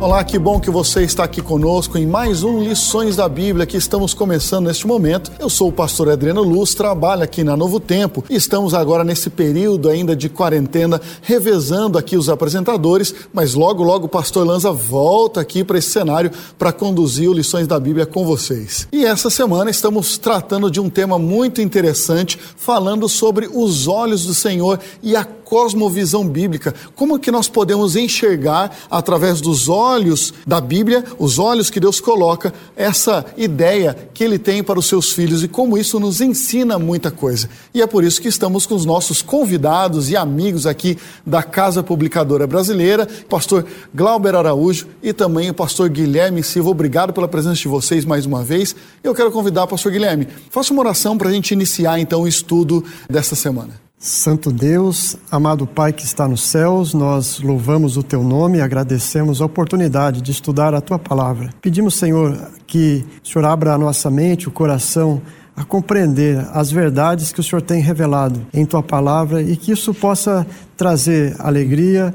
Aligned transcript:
Olá, 0.00 0.24
que 0.24 0.38
bom 0.38 0.58
que 0.58 0.70
você 0.70 1.02
está 1.02 1.24
aqui 1.24 1.42
conosco 1.42 1.98
em 1.98 2.06
mais 2.06 2.42
um 2.42 2.62
Lições 2.62 3.16
da 3.16 3.28
Bíblia 3.28 3.66
que 3.66 3.76
estamos 3.76 4.14
começando 4.14 4.64
neste 4.64 4.86
momento. 4.86 5.30
Eu 5.38 5.50
sou 5.50 5.68
o 5.68 5.72
pastor 5.72 6.08
Adriano 6.08 6.42
Luz, 6.42 6.72
trabalho 6.72 7.22
aqui 7.22 7.44
na 7.44 7.54
Novo 7.54 7.78
Tempo 7.78 8.24
e 8.30 8.34
estamos 8.34 8.72
agora 8.72 9.04
nesse 9.04 9.28
período 9.28 9.90
ainda 9.90 10.16
de 10.16 10.30
quarentena, 10.30 10.98
revezando 11.20 11.98
aqui 11.98 12.16
os 12.16 12.30
apresentadores, 12.30 13.14
mas 13.30 13.52
logo, 13.52 13.82
logo 13.82 14.06
o 14.06 14.08
pastor 14.08 14.46
Lanza 14.46 14.72
volta 14.72 15.42
aqui 15.42 15.62
para 15.62 15.76
esse 15.76 15.90
cenário 15.90 16.30
para 16.58 16.72
conduzir 16.72 17.28
o 17.28 17.34
Lições 17.34 17.66
da 17.66 17.78
Bíblia 17.78 18.06
com 18.06 18.24
vocês. 18.24 18.88
E 18.90 19.04
essa 19.04 19.28
semana 19.28 19.70
estamos 19.70 20.16
tratando 20.16 20.70
de 20.70 20.80
um 20.80 20.88
tema 20.88 21.18
muito 21.18 21.60
interessante, 21.60 22.38
falando 22.56 23.06
sobre 23.06 23.50
os 23.52 23.86
olhos 23.86 24.24
do 24.24 24.32
Senhor 24.32 24.80
e 25.02 25.14
a 25.14 25.26
cosmovisão 25.50 26.24
bíblica. 26.28 26.72
Como 26.94 27.18
que 27.18 27.32
nós 27.32 27.48
podemos 27.48 27.96
enxergar 27.96 28.70
através 28.88 29.40
dos 29.40 29.68
olhos 29.68 30.32
da 30.46 30.60
Bíblia, 30.60 31.04
os 31.18 31.40
olhos 31.40 31.68
que 31.68 31.80
Deus 31.80 32.00
coloca, 32.00 32.54
essa 32.76 33.26
ideia 33.36 33.96
que 34.14 34.22
ele 34.22 34.38
tem 34.38 34.62
para 34.62 34.78
os 34.78 34.86
seus 34.86 35.10
filhos 35.10 35.42
e 35.42 35.48
como 35.48 35.76
isso 35.76 35.98
nos 35.98 36.20
ensina 36.20 36.78
muita 36.78 37.10
coisa. 37.10 37.50
E 37.74 37.82
é 37.82 37.86
por 37.86 38.04
isso 38.04 38.22
que 38.22 38.28
estamos 38.28 38.64
com 38.64 38.76
os 38.76 38.84
nossos 38.84 39.22
convidados 39.22 40.08
e 40.08 40.16
amigos 40.16 40.66
aqui 40.66 40.96
da 41.26 41.42
Casa 41.42 41.82
Publicadora 41.82 42.46
Brasileira, 42.46 43.08
pastor 43.28 43.66
Glauber 43.92 44.36
Araújo 44.36 44.86
e 45.02 45.12
também 45.12 45.50
o 45.50 45.54
pastor 45.54 45.88
Guilherme 45.88 46.44
Silva. 46.44 46.70
Obrigado 46.70 47.12
pela 47.12 47.26
presença 47.26 47.56
de 47.56 47.66
vocês 47.66 48.04
mais 48.04 48.24
uma 48.24 48.44
vez. 48.44 48.76
Eu 49.02 49.16
quero 49.16 49.32
convidar 49.32 49.64
o 49.64 49.68
pastor 49.68 49.90
Guilherme. 49.90 50.28
Faça 50.48 50.72
uma 50.72 50.82
oração 50.82 51.18
para 51.18 51.28
a 51.28 51.32
gente 51.32 51.50
iniciar 51.50 51.98
então 51.98 52.22
o 52.22 52.28
estudo 52.28 52.84
desta 53.10 53.34
semana. 53.34 53.89
Santo 54.02 54.50
Deus, 54.50 55.14
amado 55.30 55.66
Pai 55.66 55.92
que 55.92 56.06
está 56.06 56.26
nos 56.26 56.40
céus, 56.44 56.94
nós 56.94 57.38
louvamos 57.38 57.98
o 57.98 58.02
teu 58.02 58.24
nome 58.24 58.56
e 58.56 58.60
agradecemos 58.62 59.42
a 59.42 59.44
oportunidade 59.44 60.22
de 60.22 60.30
estudar 60.30 60.72
a 60.74 60.80
tua 60.80 60.98
palavra. 60.98 61.50
Pedimos, 61.60 61.96
Senhor, 61.96 62.34
que 62.66 63.04
o 63.22 63.28
Senhor 63.28 63.44
abra 63.44 63.74
a 63.74 63.78
nossa 63.78 64.10
mente, 64.10 64.48
o 64.48 64.50
coração, 64.50 65.20
a 65.54 65.64
compreender 65.64 66.38
as 66.54 66.70
verdades 66.70 67.30
que 67.30 67.40
o 67.40 67.42
Senhor 67.42 67.60
tem 67.60 67.82
revelado 67.82 68.40
em 68.54 68.64
tua 68.64 68.82
palavra 68.82 69.42
e 69.42 69.54
que 69.54 69.70
isso 69.70 69.92
possa 69.92 70.46
trazer 70.78 71.36
alegria 71.38 72.14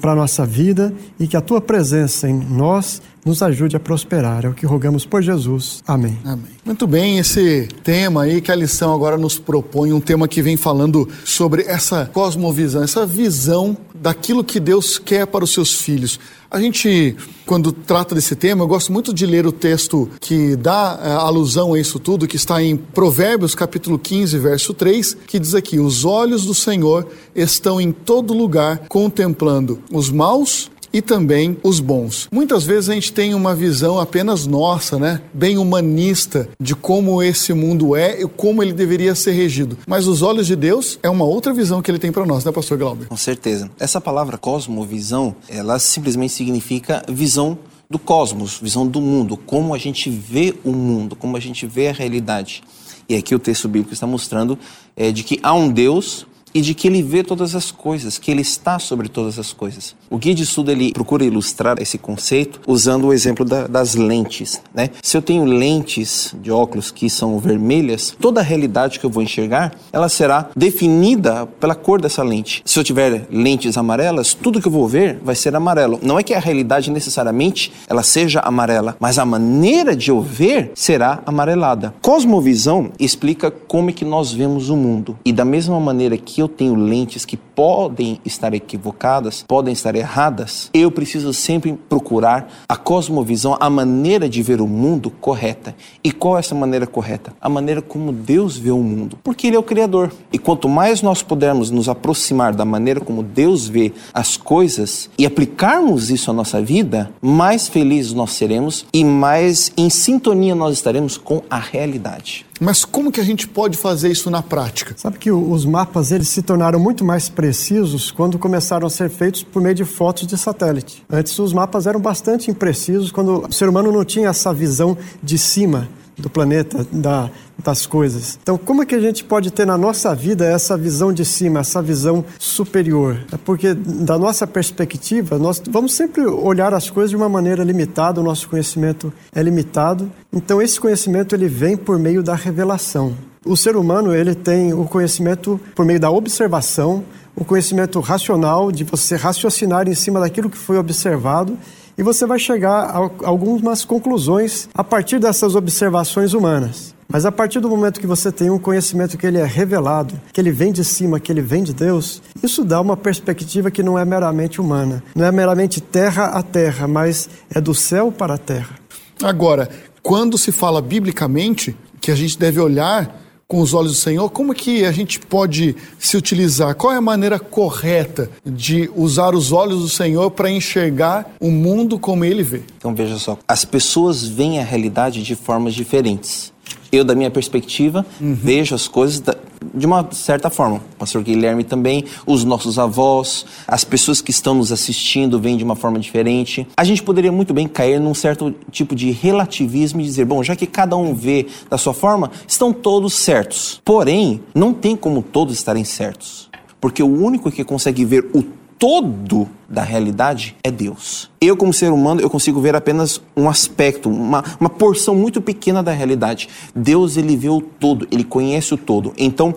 para 0.00 0.12
a 0.12 0.16
nossa 0.16 0.46
vida 0.46 0.94
e 1.18 1.26
que 1.26 1.36
a 1.36 1.40
tua 1.40 1.60
presença 1.60 2.28
em 2.28 2.38
nós 2.38 3.02
nos 3.24 3.42
ajude 3.42 3.76
a 3.76 3.80
prosperar. 3.80 4.44
É 4.44 4.48
o 4.48 4.54
que 4.54 4.66
rogamos 4.66 5.04
por 5.04 5.22
Jesus. 5.22 5.82
Amém. 5.86 6.18
Amém. 6.24 6.60
Muito 6.64 6.86
bem, 6.86 7.18
esse 7.18 7.68
tema 7.82 8.22
aí 8.22 8.40
que 8.40 8.52
a 8.52 8.54
lição 8.54 8.94
agora 8.94 9.16
nos 9.16 9.38
propõe, 9.38 9.92
um 9.92 10.00
tema 10.00 10.28
que 10.28 10.42
vem 10.42 10.56
falando 10.56 11.08
sobre 11.24 11.62
essa 11.62 12.06
cosmovisão, 12.12 12.82
essa 12.82 13.04
visão 13.04 13.76
daquilo 13.94 14.44
que 14.44 14.58
Deus 14.58 14.98
quer 14.98 15.26
para 15.26 15.44
os 15.44 15.52
seus 15.52 15.74
filhos. 15.74 16.18
A 16.50 16.60
gente, 16.60 17.16
quando 17.46 17.70
trata 17.70 18.14
desse 18.14 18.34
tema, 18.34 18.64
eu 18.64 18.68
gosto 18.68 18.92
muito 18.92 19.14
de 19.14 19.24
ler 19.24 19.46
o 19.46 19.52
texto 19.52 20.08
que 20.20 20.56
dá 20.56 20.98
é, 21.02 21.12
alusão 21.12 21.74
a 21.74 21.78
isso 21.78 21.98
tudo, 21.98 22.26
que 22.26 22.36
está 22.36 22.62
em 22.62 22.76
Provérbios, 22.76 23.54
capítulo 23.54 23.98
15, 23.98 24.38
verso 24.38 24.74
3, 24.74 25.16
que 25.26 25.38
diz 25.38 25.54
aqui: 25.54 25.78
Os 25.78 26.04
olhos 26.04 26.44
do 26.44 26.54
Senhor 26.54 27.06
estão 27.34 27.80
em 27.80 27.92
todo 27.92 28.34
lugar, 28.34 28.82
contemplando 28.88 29.80
os 29.92 30.10
maus 30.10 30.70
e 30.92 31.00
também 31.00 31.56
os 31.62 31.80
bons. 31.80 32.28
Muitas 32.32 32.64
vezes 32.64 32.90
a 32.90 32.94
gente 32.94 33.12
tem 33.12 33.34
uma 33.34 33.54
visão 33.54 33.98
apenas 33.98 34.46
nossa, 34.46 34.98
né, 34.98 35.20
bem 35.32 35.58
humanista 35.58 36.48
de 36.60 36.74
como 36.74 37.22
esse 37.22 37.52
mundo 37.52 37.94
é 37.94 38.22
e 38.22 38.26
como 38.26 38.62
ele 38.62 38.72
deveria 38.72 39.14
ser 39.14 39.32
regido. 39.32 39.78
Mas 39.86 40.06
os 40.06 40.22
olhos 40.22 40.46
de 40.46 40.56
Deus 40.56 40.98
é 41.02 41.10
uma 41.10 41.24
outra 41.24 41.52
visão 41.52 41.82
que 41.82 41.90
ele 41.90 41.98
tem 41.98 42.12
para 42.12 42.26
nós, 42.26 42.44
né, 42.44 42.52
pastor 42.52 42.78
Glauber? 42.78 43.06
Com 43.06 43.16
certeza. 43.16 43.70
Essa 43.78 44.00
palavra 44.00 44.36
cosmovisão, 44.36 45.34
ela 45.48 45.78
simplesmente 45.78 46.32
significa 46.32 47.02
visão 47.08 47.58
do 47.88 47.98
cosmos, 47.98 48.58
visão 48.62 48.86
do 48.86 49.00
mundo, 49.00 49.36
como 49.36 49.74
a 49.74 49.78
gente 49.78 50.08
vê 50.08 50.54
o 50.64 50.70
mundo, 50.70 51.16
como 51.16 51.36
a 51.36 51.40
gente 51.40 51.66
vê 51.66 51.88
a 51.88 51.92
realidade. 51.92 52.62
E 53.08 53.16
aqui 53.16 53.34
o 53.34 53.38
texto 53.40 53.66
bíblico 53.66 53.92
está 53.92 54.06
mostrando 54.06 54.56
é, 54.96 55.10
de 55.10 55.24
que 55.24 55.40
há 55.42 55.52
um 55.52 55.68
Deus 55.68 56.24
e 56.54 56.60
de 56.60 56.74
que 56.74 56.88
ele 56.88 57.02
vê 57.02 57.22
todas 57.22 57.54
as 57.54 57.70
coisas, 57.70 58.18
que 58.18 58.30
ele 58.30 58.42
está 58.42 58.78
sobre 58.78 59.08
todas 59.08 59.38
as 59.38 59.52
coisas. 59.52 59.94
O 60.08 60.18
guia 60.18 60.34
de 60.34 60.42
estudo 60.42 60.70
ele 60.70 60.92
procura 60.92 61.24
ilustrar 61.24 61.80
esse 61.80 61.98
conceito 61.98 62.60
usando 62.66 63.06
o 63.06 63.12
exemplo 63.12 63.44
da, 63.44 63.66
das 63.66 63.94
lentes. 63.94 64.60
Né? 64.74 64.90
Se 65.02 65.16
eu 65.16 65.22
tenho 65.22 65.44
lentes 65.44 66.34
de 66.42 66.50
óculos 66.50 66.90
que 66.90 67.08
são 67.08 67.38
vermelhas, 67.38 68.16
toda 68.20 68.40
a 68.40 68.44
realidade 68.44 68.98
que 68.98 69.06
eu 69.06 69.10
vou 69.10 69.22
enxergar 69.22 69.72
ela 69.92 70.08
será 70.08 70.50
definida 70.56 71.46
pela 71.46 71.74
cor 71.74 72.00
dessa 72.00 72.22
lente. 72.22 72.62
Se 72.64 72.78
eu 72.78 72.84
tiver 72.84 73.26
lentes 73.30 73.76
amarelas, 73.76 74.34
tudo 74.34 74.60
que 74.60 74.68
eu 74.68 74.72
vou 74.72 74.88
ver 74.88 75.20
vai 75.22 75.34
ser 75.34 75.54
amarelo. 75.54 75.98
Não 76.02 76.18
é 76.18 76.22
que 76.22 76.34
a 76.34 76.40
realidade 76.40 76.90
necessariamente 76.90 77.72
ela 77.88 78.02
seja 78.02 78.40
amarela, 78.40 78.96
mas 78.98 79.18
a 79.18 79.24
maneira 79.24 79.94
de 79.94 80.10
eu 80.10 80.20
ver 80.20 80.72
será 80.74 81.22
amarelada. 81.26 81.94
Cosmovisão 82.00 82.90
explica 82.98 83.50
como 83.50 83.90
é 83.90 83.92
que 83.92 84.04
nós 84.04 84.32
vemos 84.32 84.68
o 84.70 84.76
mundo 84.76 85.18
e 85.24 85.32
da 85.32 85.44
mesma 85.44 85.78
maneira 85.78 86.16
que 86.16 86.39
eu 86.40 86.48
tenho 86.48 86.74
lentes 86.74 87.24
que 87.24 87.36
podem 87.60 88.18
estar 88.24 88.54
equivocadas, 88.54 89.44
podem 89.46 89.74
estar 89.74 89.94
erradas, 89.94 90.70
eu 90.72 90.90
preciso 90.90 91.34
sempre 91.34 91.78
procurar 91.90 92.50
a 92.66 92.74
cosmovisão, 92.74 93.54
a 93.60 93.68
maneira 93.68 94.30
de 94.30 94.42
ver 94.42 94.62
o 94.62 94.66
mundo 94.66 95.10
correta. 95.10 95.76
E 96.02 96.10
qual 96.10 96.38
é 96.38 96.40
essa 96.40 96.54
maneira 96.54 96.86
correta? 96.86 97.34
A 97.38 97.50
maneira 97.50 97.82
como 97.82 98.12
Deus 98.12 98.56
vê 98.56 98.70
o 98.70 98.78
mundo, 98.78 99.18
porque 99.22 99.46
Ele 99.46 99.56
é 99.56 99.58
o 99.58 99.62
Criador. 99.62 100.10
E 100.32 100.38
quanto 100.38 100.70
mais 100.70 101.02
nós 101.02 101.22
pudermos 101.22 101.70
nos 101.70 101.86
aproximar 101.86 102.54
da 102.54 102.64
maneira 102.64 102.98
como 102.98 103.22
Deus 103.22 103.68
vê 103.68 103.92
as 104.14 104.38
coisas 104.38 105.10
e 105.18 105.26
aplicarmos 105.26 106.10
isso 106.10 106.30
à 106.30 106.32
nossa 106.32 106.62
vida, 106.62 107.10
mais 107.20 107.68
felizes 107.68 108.14
nós 108.14 108.30
seremos 108.30 108.86
e 108.90 109.04
mais 109.04 109.70
em 109.76 109.90
sintonia 109.90 110.54
nós 110.54 110.72
estaremos 110.72 111.18
com 111.18 111.42
a 111.50 111.58
realidade. 111.58 112.46
Mas 112.60 112.84
como 112.84 113.10
que 113.10 113.18
a 113.18 113.24
gente 113.24 113.48
pode 113.48 113.78
fazer 113.78 114.10
isso 114.10 114.30
na 114.30 114.42
prática? 114.42 114.94
Sabe 114.98 115.18
que 115.18 115.32
os 115.32 115.64
mapas 115.64 116.12
eles 116.12 116.28
se 116.28 116.42
tornaram 116.42 116.78
muito 116.78 117.02
mais 117.02 117.26
precisos 117.50 118.12
quando 118.12 118.38
começaram 118.38 118.86
a 118.86 118.90
ser 118.90 119.10
feitos 119.10 119.42
por 119.42 119.60
meio 119.60 119.74
de 119.74 119.84
fotos 119.84 120.24
de 120.24 120.38
satélite. 120.38 121.02
Antes 121.10 121.36
os 121.36 121.52
mapas 121.52 121.84
eram 121.84 121.98
bastante 121.98 122.48
imprecisos 122.48 123.10
quando 123.10 123.44
o 123.48 123.52
ser 123.52 123.68
humano 123.68 123.90
não 123.90 124.04
tinha 124.04 124.28
essa 124.28 124.54
visão 124.54 124.96
de 125.20 125.36
cima 125.36 125.88
do 126.16 126.30
planeta, 126.30 126.86
da, 126.92 127.28
das 127.58 127.86
coisas. 127.86 128.38
Então, 128.40 128.56
como 128.56 128.82
é 128.82 128.86
que 128.86 128.94
a 128.94 129.00
gente 129.00 129.24
pode 129.24 129.50
ter 129.50 129.66
na 129.66 129.76
nossa 129.76 130.14
vida 130.14 130.44
essa 130.46 130.76
visão 130.76 131.12
de 131.12 131.24
cima, 131.24 131.58
essa 131.58 131.82
visão 131.82 132.24
superior? 132.38 133.18
É 133.32 133.36
porque, 133.36 133.74
da 133.74 134.16
nossa 134.16 134.46
perspectiva, 134.46 135.36
nós 135.36 135.60
vamos 135.68 135.92
sempre 135.94 136.24
olhar 136.24 136.72
as 136.72 136.88
coisas 136.88 137.10
de 137.10 137.16
uma 137.16 137.28
maneira 137.28 137.64
limitada, 137.64 138.20
o 138.20 138.24
nosso 138.24 138.48
conhecimento 138.48 139.12
é 139.34 139.42
limitado. 139.42 140.08
Então, 140.32 140.62
esse 140.62 140.78
conhecimento 140.78 141.34
ele 141.34 141.48
vem 141.48 141.76
por 141.76 141.98
meio 141.98 142.22
da 142.22 142.34
revelação. 142.36 143.16
O 143.42 143.56
ser 143.56 143.74
humano 143.74 144.14
ele 144.14 144.34
tem 144.34 144.74
o 144.74 144.84
conhecimento 144.84 145.58
por 145.74 145.86
meio 145.86 145.98
da 145.98 146.10
observação, 146.10 147.02
o 147.36 147.44
conhecimento 147.44 148.00
racional 148.00 148.70
de 148.70 148.84
você 148.84 149.16
raciocinar 149.16 149.88
em 149.88 149.94
cima 149.94 150.20
daquilo 150.20 150.50
que 150.50 150.58
foi 150.58 150.78
observado 150.78 151.56
e 151.96 152.02
você 152.02 152.26
vai 152.26 152.38
chegar 152.38 152.84
a 152.84 153.10
algumas 153.26 153.84
conclusões 153.84 154.68
a 154.74 154.82
partir 154.82 155.18
dessas 155.18 155.54
observações 155.54 156.32
humanas. 156.32 156.94
Mas 157.12 157.26
a 157.26 157.32
partir 157.32 157.58
do 157.58 157.68
momento 157.68 158.00
que 158.00 158.06
você 158.06 158.30
tem 158.30 158.50
um 158.50 158.58
conhecimento 158.58 159.18
que 159.18 159.26
ele 159.26 159.38
é 159.38 159.44
revelado, 159.44 160.18
que 160.32 160.40
ele 160.40 160.52
vem 160.52 160.72
de 160.72 160.84
cima, 160.84 161.18
que 161.18 161.32
ele 161.32 161.42
vem 161.42 161.64
de 161.64 161.74
Deus, 161.74 162.22
isso 162.40 162.64
dá 162.64 162.80
uma 162.80 162.96
perspectiva 162.96 163.70
que 163.70 163.82
não 163.82 163.98
é 163.98 164.04
meramente 164.04 164.60
humana. 164.60 165.02
Não 165.14 165.26
é 165.26 165.32
meramente 165.32 165.80
terra 165.80 166.26
a 166.26 166.42
terra, 166.42 166.86
mas 166.86 167.28
é 167.52 167.60
do 167.60 167.74
céu 167.74 168.12
para 168.12 168.34
a 168.34 168.38
terra. 168.38 168.78
Agora, 169.20 169.68
quando 170.02 170.38
se 170.38 170.52
fala 170.52 170.80
biblicamente 170.80 171.76
que 172.00 172.12
a 172.12 172.14
gente 172.14 172.38
deve 172.38 172.60
olhar 172.60 173.20
com 173.50 173.60
os 173.60 173.74
olhos 173.74 173.90
do 173.90 173.98
Senhor, 173.98 174.30
como 174.30 174.54
que 174.54 174.84
a 174.84 174.92
gente 174.92 175.18
pode 175.18 175.74
se 175.98 176.16
utilizar? 176.16 176.72
Qual 176.76 176.92
é 176.92 176.96
a 176.96 177.00
maneira 177.00 177.36
correta 177.36 178.30
de 178.46 178.88
usar 178.94 179.34
os 179.34 179.50
olhos 179.50 179.80
do 179.80 179.88
Senhor 179.88 180.30
para 180.30 180.48
enxergar 180.48 181.34
o 181.40 181.50
mundo 181.50 181.98
como 181.98 182.24
ele 182.24 182.44
vê? 182.44 182.62
Então 182.78 182.94
veja 182.94 183.18
só, 183.18 183.36
as 183.48 183.64
pessoas 183.64 184.24
veem 184.24 184.60
a 184.60 184.64
realidade 184.64 185.24
de 185.24 185.34
formas 185.34 185.74
diferentes. 185.74 186.52
Eu, 186.92 187.04
da 187.04 187.14
minha 187.14 187.30
perspectiva, 187.30 188.04
uhum. 188.20 188.34
vejo 188.34 188.74
as 188.74 188.88
coisas 188.88 189.20
da, 189.20 189.36
de 189.74 189.86
uma 189.86 190.08
certa 190.10 190.50
forma. 190.50 190.76
O 190.76 190.96
pastor 190.98 191.22
Guilherme 191.22 191.62
também, 191.62 192.04
os 192.26 192.44
nossos 192.44 192.78
avós, 192.78 193.46
as 193.66 193.84
pessoas 193.84 194.20
que 194.20 194.30
estão 194.30 194.54
nos 194.54 194.72
assistindo 194.72 195.38
veem 195.38 195.56
de 195.56 195.64
uma 195.64 195.76
forma 195.76 195.98
diferente. 195.98 196.66
A 196.76 196.84
gente 196.84 197.02
poderia 197.02 197.30
muito 197.30 197.54
bem 197.54 197.68
cair 197.68 198.00
num 198.00 198.14
certo 198.14 198.54
tipo 198.70 198.94
de 198.94 199.10
relativismo 199.10 200.00
e 200.00 200.04
dizer, 200.04 200.24
bom, 200.24 200.42
já 200.42 200.56
que 200.56 200.66
cada 200.66 200.96
um 200.96 201.14
vê 201.14 201.46
da 201.68 201.78
sua 201.78 201.94
forma, 201.94 202.30
estão 202.46 202.72
todos 202.72 203.14
certos. 203.14 203.80
Porém, 203.84 204.40
não 204.54 204.72
tem 204.72 204.96
como 204.96 205.22
todos 205.22 205.54
estarem 205.54 205.84
certos. 205.84 206.50
Porque 206.80 207.02
o 207.02 207.22
único 207.22 207.50
que 207.50 207.62
consegue 207.62 208.04
ver 208.04 208.30
o 208.32 208.42
todo 208.80 209.46
da 209.68 209.82
realidade 209.82 210.56
é 210.64 210.70
Deus. 210.70 211.30
Eu, 211.38 211.54
como 211.54 211.70
ser 211.70 211.92
humano, 211.92 212.22
eu 212.22 212.30
consigo 212.30 212.60
ver 212.62 212.74
apenas 212.74 213.20
um 213.36 213.46
aspecto, 213.46 214.08
uma, 214.08 214.42
uma 214.58 214.70
porção 214.70 215.14
muito 215.14 215.42
pequena 215.42 215.82
da 215.82 215.92
realidade. 215.92 216.48
Deus, 216.74 217.18
ele 217.18 217.36
vê 217.36 217.50
o 217.50 217.60
todo, 217.60 218.08
ele 218.10 218.24
conhece 218.24 218.72
o 218.72 218.78
todo. 218.78 219.12
Então, 219.18 219.54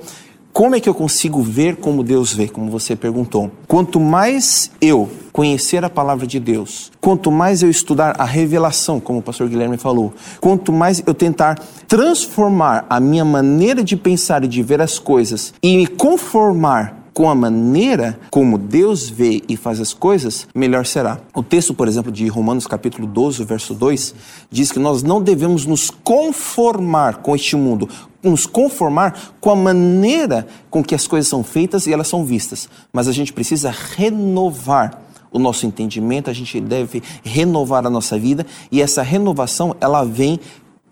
como 0.52 0.76
é 0.76 0.80
que 0.80 0.90
eu 0.90 0.94
consigo 0.94 1.42
ver 1.42 1.78
como 1.78 2.04
Deus 2.04 2.34
vê, 2.34 2.50
como 2.50 2.70
você 2.70 2.98
perguntou? 2.98 3.50
Quanto 3.66 3.98
mais 3.98 4.70
eu 4.82 5.10
conhecer 5.32 5.84
a 5.84 5.90
palavra 5.90 6.28
de 6.28 6.40
Deus, 6.40 6.92
quanto 7.02 7.32
mais 7.32 7.64
eu 7.64 7.70
estudar 7.70 8.16
a 8.20 8.26
revelação, 8.26 9.00
como 9.00 9.18
o 9.20 9.22
pastor 9.22 9.48
Guilherme 9.50 9.78
falou, 9.78 10.14
quanto 10.40 10.72
mais 10.72 11.02
eu 11.08 11.14
tentar 11.14 11.56
transformar 11.88 12.86
a 12.88 13.00
minha 13.00 13.26
maneira 13.26 13.84
de 13.84 13.96
pensar 13.96 14.44
e 14.44 14.48
de 14.48 14.62
ver 14.62 14.80
as 14.80 15.00
coisas 15.00 15.54
e 15.64 15.76
me 15.76 15.88
conformar 15.88 17.03
com 17.14 17.30
a 17.30 17.36
maneira 17.36 18.20
como 18.32 18.58
Deus 18.58 19.10
vê 19.10 19.44
e 19.48 19.56
faz 19.56 19.80
as 19.80 19.94
coisas, 19.94 20.48
melhor 20.54 20.86
será. 20.86 21.20
O 21.34 21.44
texto, 21.44 21.74
por 21.74 21.88
exemplo, 21.88 22.12
de 22.12 22.28
Romanos 22.28 22.66
capítulo 22.66 23.08
12, 23.08 23.44
verso 23.44 23.74
2, 23.74 24.16
diz 24.50 24.72
que 24.72 24.80
nós 24.80 25.04
não 25.04 25.22
devemos 25.22 25.66
nos 25.66 25.90
conformar 25.90 27.18
com 27.18 27.36
este 27.36 27.56
mundo, 27.56 27.88
nos 28.22 28.46
conformar 28.46 29.34
com 29.40 29.52
a 29.52 29.56
maneira 29.56 30.48
com 30.70 30.84
que 30.84 30.96
as 30.96 31.06
coisas 31.06 31.28
são 31.28 31.44
feitas 31.44 31.86
e 31.86 31.94
elas 31.94 32.08
são 32.08 32.26
vistas, 32.26 32.68
mas 32.92 33.08
a 33.08 33.12
gente 33.12 33.32
precisa 33.32 33.70
renovar 33.70 35.02
o 35.32 35.40
nosso 35.40 35.66
entendimento, 35.66 36.30
a 36.30 36.34
gente 36.34 36.60
deve 36.62 37.02
renovar 37.24 37.86
a 37.86 37.90
nossa 37.90 38.18
vida 38.18 38.46
e 38.72 38.82
essa 38.82 39.02
renovação 39.02 39.76
ela 39.82 40.04
vem 40.04 40.40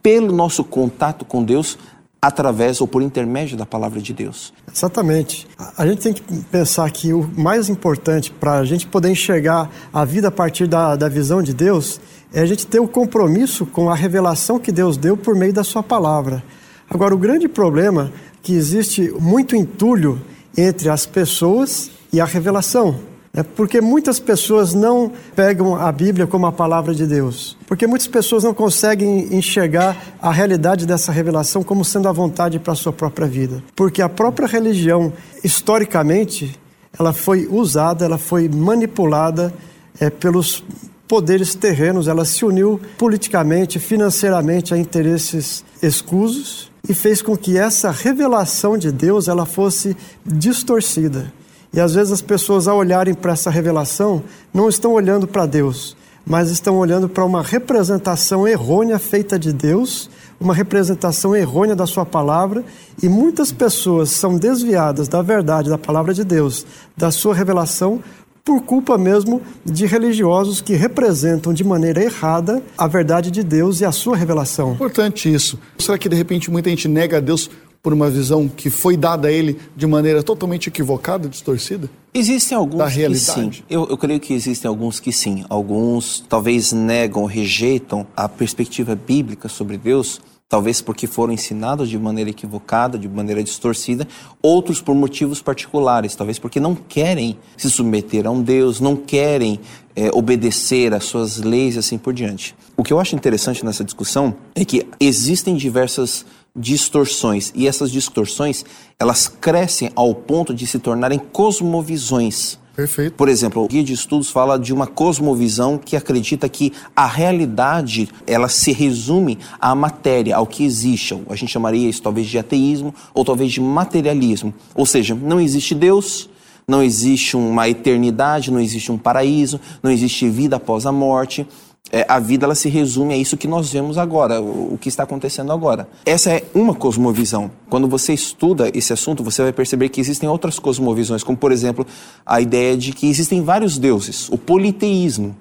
pelo 0.02 0.34
nosso 0.34 0.64
contato 0.64 1.24
com 1.24 1.44
Deus 1.44 1.78
através 2.24 2.80
ou 2.80 2.88
por 2.88 3.02
intermédio 3.02 3.58
da 3.58 3.66
palavra 3.66 4.00
de 4.00 4.14
Deus. 4.14 4.54
Exatamente. 4.72 5.48
A 5.76 5.88
gente 5.88 6.02
tem 6.02 6.14
que 6.14 6.22
pensar 6.52 6.90
que 6.92 7.12
o 7.14 7.28
mais 7.36 7.68
importante 7.68 8.32
para 8.32 8.60
a 8.60 8.66
gente 8.66 8.86
poder 8.86 9.10
enxergar 9.10 9.72
a 9.92 10.06
vida 10.06 10.28
a 10.28 10.32
partir 10.32 10.68
da, 10.68 10.96
da 10.96 11.10
visão 11.10 11.42
de 11.42 11.52
Deus 11.52 12.00
é 12.32 12.42
a 12.42 12.46
gente 12.46 12.68
ter 12.68 12.80
o 12.80 12.84
um 12.84 12.88
compromisso 12.88 13.66
com 13.66 13.90
a 13.90 13.96
revelação 13.96 14.60
que 14.60 14.72
Deus 14.72 14.98
deu 14.98 15.18
por 15.18 15.36
meio 15.36 15.52
da 15.52 15.64
sua 15.64 15.82
palavra. 15.82 16.44
Agora, 16.88 17.16
o 17.16 17.18
grande 17.18 17.48
problema 17.48 18.12
é 18.16 18.32
que 18.44 18.54
existe 18.54 19.12
muito 19.20 19.56
entulho 19.56 20.22
entre 20.56 20.90
as 20.90 21.06
pessoas 21.06 21.90
e 22.14 22.22
a 22.22 22.26
revelação. 22.26 23.11
É 23.34 23.44
porque 23.44 23.80
muitas 23.80 24.20
pessoas 24.20 24.74
não 24.74 25.12
pegam 25.36 25.76
a 25.76 25.90
Bíblia 25.92 26.28
como 26.28 26.46
a 26.46 26.52
palavra 26.52 26.94
de 26.94 27.08
Deus. 27.08 27.58
Porque 27.66 27.88
muitas 27.88 28.08
pessoas 28.08 28.44
não 28.44 28.54
conseguem 28.54 29.34
enxergar 29.34 29.98
a 30.22 30.32
realidade 30.32 30.86
dessa 30.86 31.14
revelação 31.14 31.64
como 31.64 31.86
sendo 31.86 32.10
a 32.10 32.12
vontade 32.12 32.60
para 32.60 32.74
a 32.74 32.76
sua 32.76 32.92
própria 32.92 33.28
vida. 33.28 33.64
Porque 33.74 34.02
a 34.02 34.10
própria 34.10 34.48
religião, 34.48 35.14
historicamente, 35.42 36.60
ela 37.00 37.14
foi 37.14 37.48
usada, 37.50 38.04
ela 38.04 38.18
foi 38.18 38.50
manipulada 38.50 39.54
é, 39.98 40.10
pelos 40.10 40.62
poderes 41.08 41.56
terrenos, 41.56 42.08
ela 42.08 42.26
se 42.26 42.44
uniu 42.44 42.80
politicamente, 42.98 43.80
financeiramente 43.80 44.74
a 44.74 44.78
interesses 44.78 45.64
escusos 45.82 46.72
e 46.88 46.94
fez 46.94 47.22
com 47.22 47.38
que 47.38 47.58
essa 47.58 47.92
revelação 47.92 48.78
de 48.78 48.92
Deus 48.92 49.28
ela 49.28 49.46
fosse 49.46 49.96
distorcida. 50.26 51.32
E 51.74 51.80
às 51.80 51.94
vezes 51.94 52.12
as 52.12 52.22
pessoas, 52.22 52.68
ao 52.68 52.78
olharem 52.78 53.14
para 53.14 53.32
essa 53.32 53.50
revelação, 53.50 54.24
não 54.54 54.68
estão 54.68 54.92
olhando 54.94 55.28
para 55.28 55.46
Deus, 55.46 55.96
mas 56.26 56.50
estão 56.50 56.78
olhando 56.78 57.08
para 57.08 57.24
uma 57.24 57.42
representação 57.42 58.48
errônea 58.48 59.00
feita 59.00 59.40
de 59.40 59.54
Deus, 59.54 60.10
uma 60.40 60.54
representação 60.54 61.36
errônea 61.36 61.76
da 61.76 61.86
Sua 61.86 62.06
palavra, 62.06 62.64
e 63.02 63.08
muitas 63.08 63.52
pessoas 63.52 64.10
são 64.10 64.38
desviadas 64.38 65.08
da 65.08 65.22
verdade 65.22 65.70
da 65.70 65.78
palavra 65.78 66.14
de 66.14 66.24
Deus, 66.24 66.66
da 66.98 67.10
Sua 67.10 67.34
revelação, 67.34 68.02
por 68.44 68.62
culpa 68.64 68.98
mesmo 68.98 69.42
de 69.64 69.86
religiosos 69.86 70.62
que 70.62 70.74
representam 70.74 71.54
de 71.54 71.64
maneira 71.64 72.04
errada 72.04 72.62
a 72.78 72.88
verdade 72.88 73.30
de 73.30 73.44
Deus 73.44 73.82
e 73.82 73.86
a 73.86 73.92
sua 73.92 74.18
revelação. 74.18 74.74
Importante 74.74 75.32
isso. 75.32 75.60
Será 75.78 75.98
que 75.98 76.10
de 76.10 76.16
repente 76.16 76.50
muita 76.50 76.70
gente 76.70 76.88
nega 76.88 77.18
a 77.18 77.20
Deus 77.20 77.50
por 77.82 77.94
uma 77.94 78.10
visão 78.10 78.48
que 78.48 78.70
foi 78.70 78.96
dada 78.96 79.28
a 79.28 79.32
ele 79.32 79.58
de 79.76 79.88
maneira 79.88 80.22
totalmente 80.22 80.68
equivocada, 80.68 81.28
distorcida? 81.28 81.90
Existem 82.14 82.58
alguns 82.58 82.80
da 82.80 82.88
realidade. 82.88 83.50
que 83.50 83.56
sim. 83.58 83.64
Eu, 83.70 83.88
eu 83.90 83.98
creio 83.98 84.20
que 84.20 84.34
existem 84.34 84.68
alguns 84.68 85.00
que 85.00 85.12
sim. 85.12 85.46
Alguns 85.50 86.24
talvez 86.28 86.72
negam, 86.72 87.26
rejeitam 87.26 88.06
a 88.16 88.28
perspectiva 88.30 88.96
bíblica 88.96 89.48
sobre 89.48 89.78
Deus, 89.78 90.22
talvez 90.52 90.82
porque 90.82 91.08
foram 91.08 91.32
ensinados 91.32 91.90
de 91.90 91.98
maneira 91.98 92.30
equivocada, 92.30 93.00
de 93.00 93.08
maneira 93.08 93.42
distorcida, 93.42 94.06
outros 94.42 94.82
por 94.82 94.94
motivos 94.94 95.42
particulares, 95.42 96.14
talvez 96.14 96.38
porque 96.38 96.60
não 96.60 96.76
querem 96.76 97.38
se 97.56 97.70
submeter 97.70 98.28
a 98.28 98.32
um 98.32 98.42
Deus, 98.42 98.82
não 98.82 98.98
querem 98.98 99.62
é, 99.96 100.10
obedecer 100.14 100.94
às 100.94 101.06
suas 101.06 101.38
leis 101.38 101.76
e 101.76 101.80
assim 101.80 101.98
por 101.98 102.14
diante. 102.14 102.54
O 102.76 102.84
que 102.84 102.92
eu 102.92 103.00
acho 103.00 103.16
interessante 103.16 103.64
nessa 103.64 103.84
discussão 103.86 104.36
é 104.54 104.66
que 104.66 104.86
existem 105.00 105.56
diversas 105.56 106.26
distorções. 106.56 107.52
E 107.56 107.68
essas 107.68 107.92
distorções, 107.92 108.66
elas 109.00 109.28
crescem 109.28 109.92
ao 109.96 110.14
ponto 110.14 110.54
de 110.54 110.68
se 110.68 110.80
tornarem 110.80 111.20
cosmovisões. 111.20 112.60
Perfeito. 112.76 113.16
Por 113.16 113.28
exemplo, 113.28 113.64
o 113.64 113.68
guia 113.68 113.84
de 113.84 113.94
estudos 113.94 114.30
fala 114.30 114.58
de 114.58 114.74
uma 114.74 114.88
cosmovisão 114.88 115.78
que 115.78 115.96
acredita 115.96 116.48
que 116.48 116.72
a 116.96 117.06
realidade 117.06 118.08
ela 118.26 118.48
se 118.48 118.72
resume 118.72 119.38
à 119.60 119.76
matéria, 119.76 120.38
ao 120.38 120.48
que 120.48 120.64
existe. 120.64 121.14
A 121.30 121.36
gente 121.36 121.52
chamaria 121.52 121.90
isso 121.90 122.02
talvez 122.02 122.28
de 122.28 122.40
ateísmo 122.40 122.96
ou 123.14 123.26
talvez 123.26 123.52
de 123.52 123.60
materialismo. 123.60 124.54
Ou 124.74 124.86
seja, 124.86 125.14
não 125.14 125.40
existe 125.40 125.76
Deus, 125.76 126.30
não 126.66 126.82
existe 126.82 127.36
uma 127.36 127.68
eternidade, 127.68 128.52
não 128.52 128.60
existe 128.60 128.92
um 128.92 128.98
paraíso, 128.98 129.60
não 129.84 129.92
existe 129.92 130.30
vida 130.30 130.56
após 130.56 130.86
a 130.86 130.92
morte 130.92 131.46
é, 131.92 132.06
a 132.08 132.20
vida 132.20 132.46
ela 132.46 132.56
se 132.56 132.70
resume 132.70 133.14
a 133.14 133.18
isso 133.18 133.36
que 133.36 133.48
nós 133.48 133.72
vemos 133.72 133.98
agora, 133.98 134.42
o, 134.42 134.76
o, 134.76 134.78
que 134.78 134.88
está 134.88 135.04
acontecendo 135.04 135.52
agora. 135.52 135.88
Essa 136.06 136.32
é 136.32 136.44
uma 136.54 136.74
cosmovisão. 136.74 137.52
Quando 137.70 137.88
você 137.88 138.14
estuda 138.14 138.72
esse 138.74 138.94
assunto, 138.94 139.24
você 139.24 139.44
vai 139.44 139.52
perceber 139.52 139.90
que 139.90 140.00
existem 140.00 140.30
outras 140.30 140.58
cosmovisões, 140.58 141.24
como 141.24 141.38
por 141.38 141.52
exemplo 141.52 141.86
a 142.26 142.40
ideia 142.40 142.78
de 142.78 142.94
que 142.94 143.10
existem 143.10 143.44
vários 143.44 143.78
deuses, 143.78 144.30
o 144.30 144.38
politeísmo. 144.38 145.36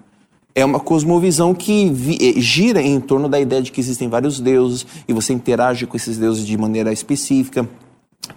É 0.52 0.64
uma 0.64 0.80
cosmovisão 0.80 1.54
que 1.54 1.86
eh, 2.20 2.40
gira 2.40 2.82
em 2.82 2.98
torno 3.00 3.28
da 3.28 3.38
ideia 3.38 3.62
de 3.62 3.70
que 3.70 3.80
existem 3.80 4.08
vários 4.08 4.40
deuses 4.40 4.84
e 5.06 5.12
você 5.12 5.32
interage 5.32 5.86
com 5.86 5.96
esses 5.96 6.18
deuses 6.18 6.44
de 6.44 6.58
maneira 6.58 6.92
específica. 6.92 7.68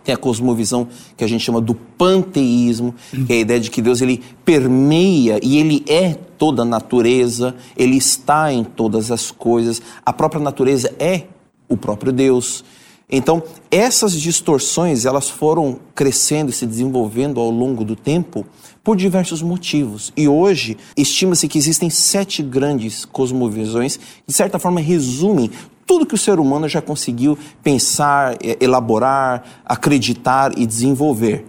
Tem 0.04 0.13
a 0.13 0.18
cosmovisão 0.18 0.88
que 1.16 1.24
a 1.24 1.28
gente 1.28 1.44
chama 1.44 1.62
do 1.62 1.75
panteísmo, 1.75 2.96
que 3.28 3.34
é 3.34 3.36
a 3.38 3.40
ideia 3.40 3.60
de 3.60 3.70
que 3.70 3.82
Deus 3.82 4.02
ele 4.02 4.22
permeia 4.44 5.40
e 5.42 5.58
ele 5.58 5.84
é 5.88 6.13
toda 6.38 6.63
a 6.63 6.66
natureza, 6.66 7.56
ele 7.78 7.98
está 7.98 8.52
em 8.52 8.63
todas 8.63 9.12
as 9.12 9.32
coisas. 9.32 9.82
A 10.06 10.12
própria 10.12 10.42
natureza 10.42 10.94
é 11.00 11.24
o 11.70 11.78
próprio 11.78 12.12
Deus. 12.12 12.63
Então, 13.10 13.44
essas 13.70 14.20
distorções, 14.20 15.06
elas 15.06 15.30
foram 15.30 15.80
crescendo 15.94 16.50
e 16.50 16.54
se 16.54 16.66
desenvolvendo 16.66 17.40
ao 17.40 17.50
longo 17.50 17.84
do 17.86 17.96
tempo 17.96 18.46
por 18.84 18.98
diversos 18.98 19.42
motivos. 19.42 20.12
E 20.18 20.28
hoje, 20.28 20.78
estima-se 20.98 21.48
que 21.48 21.58
existem 21.58 21.90
sete 21.90 22.42
grandes 22.42 23.06
cosmovisões 23.06 23.98
que, 23.98 24.04
de 24.28 24.34
certa 24.34 24.58
forma, 24.58 24.80
resumem 24.80 25.52
tudo 25.86 26.06
que 26.06 26.16
o 26.16 26.18
ser 26.18 26.40
humano 26.40 26.68
já 26.68 26.82
conseguiu 26.82 27.38
pensar, 27.62 28.38
elaborar, 28.60 29.44
acreditar 29.66 30.58
e 30.58 30.66
desenvolver. 30.66 31.46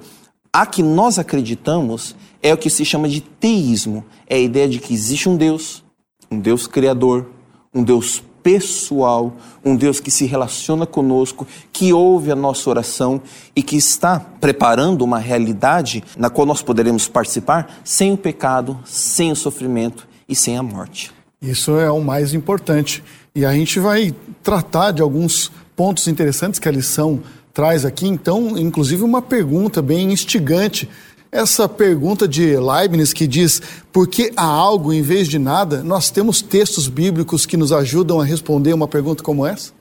A 0.52 0.66
que 0.66 0.82
nós 0.82 1.18
acreditamos 1.18 2.14
é 2.42 2.52
o 2.52 2.58
que 2.58 2.70
se 2.70 2.84
chama 2.84 3.08
de 3.08 3.20
teísmo. 3.20 4.04
É 4.26 4.36
a 4.36 4.40
ideia 4.40 4.68
de 4.68 4.78
que 4.78 4.94
existe 4.94 5.28
um 5.28 5.36
Deus, 5.36 5.82
um 6.30 6.38
Deus 6.38 6.66
criador, 6.66 7.26
um 7.74 7.82
Deus 7.82 8.22
pessoal, 8.42 9.32
um 9.64 9.74
Deus 9.74 9.98
que 9.98 10.10
se 10.10 10.26
relaciona 10.26 10.84
conosco, 10.84 11.46
que 11.72 11.94
ouve 11.94 12.30
a 12.30 12.36
nossa 12.36 12.68
oração 12.68 13.22
e 13.56 13.62
que 13.62 13.74
está 13.74 14.20
preparando 14.20 15.02
uma 15.02 15.18
realidade 15.18 16.04
na 16.16 16.28
qual 16.28 16.46
nós 16.46 16.60
poderemos 16.60 17.08
participar 17.08 17.80
sem 17.82 18.12
o 18.12 18.18
pecado, 18.18 18.78
sem 18.84 19.32
o 19.32 19.36
sofrimento 19.36 20.06
e 20.28 20.36
sem 20.36 20.58
a 20.58 20.62
morte. 20.62 21.10
Isso 21.40 21.78
é 21.78 21.90
o 21.90 22.02
mais 22.02 22.34
importante. 22.34 23.02
E 23.36 23.44
a 23.44 23.52
gente 23.52 23.80
vai 23.80 24.14
tratar 24.44 24.92
de 24.92 25.02
alguns 25.02 25.50
pontos 25.74 26.06
interessantes 26.06 26.60
que 26.60 26.68
a 26.68 26.70
lição 26.70 27.20
traz 27.52 27.84
aqui. 27.84 28.06
Então, 28.06 28.56
inclusive, 28.56 29.02
uma 29.02 29.20
pergunta 29.20 29.82
bem 29.82 30.12
instigante. 30.12 30.88
Essa 31.32 31.68
pergunta 31.68 32.28
de 32.28 32.56
Leibniz 32.56 33.12
que 33.12 33.26
diz 33.26 33.60
por 33.92 34.06
que 34.06 34.32
há 34.36 34.44
algo 34.44 34.92
em 34.92 35.02
vez 35.02 35.26
de 35.26 35.40
nada, 35.40 35.82
nós 35.82 36.10
temos 36.10 36.40
textos 36.40 36.86
bíblicos 36.86 37.44
que 37.44 37.56
nos 37.56 37.72
ajudam 37.72 38.20
a 38.20 38.24
responder 38.24 38.72
uma 38.72 38.86
pergunta 38.86 39.20
como 39.20 39.44
essa? 39.44 39.72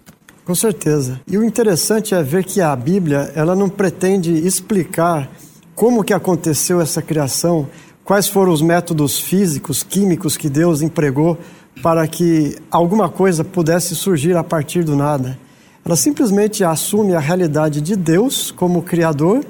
Com 0.44 0.56
certeza. 0.56 1.22
E 1.28 1.38
o 1.38 1.44
interessante 1.44 2.16
é 2.16 2.24
ver 2.24 2.46
que 2.46 2.60
a 2.60 2.76
Bíblia, 2.76 3.32
ela 3.36 3.56
não 3.56 3.70
pretende 3.70 4.34
explicar 4.34 5.30
como 5.76 6.04
que 6.04 6.12
aconteceu 6.12 6.82
essa 6.82 7.04
criação, 7.04 7.70
quais 8.04 8.28
foram 8.28 8.52
os 8.52 8.64
métodos 8.64 9.20
físicos, 9.20 9.84
químicos 9.84 10.36
que 10.36 10.50
Deus 10.50 10.82
empregou 10.82 11.38
para 11.82 12.08
que 12.08 12.58
alguma 12.70 13.10
coisa 13.10 13.44
pudesse 13.44 13.96
surgir 13.96 14.36
a 14.36 14.44
partir 14.44 14.84
do 14.84 14.96
nada. 14.96 15.38
Ela 15.86 15.96
simplesmente 15.96 16.64
assume 16.64 17.14
a 17.14 17.20
realidade 17.20 17.82
de 17.82 17.96
Deus 17.96 18.52
como 18.52 18.82
Criador 18.82 19.44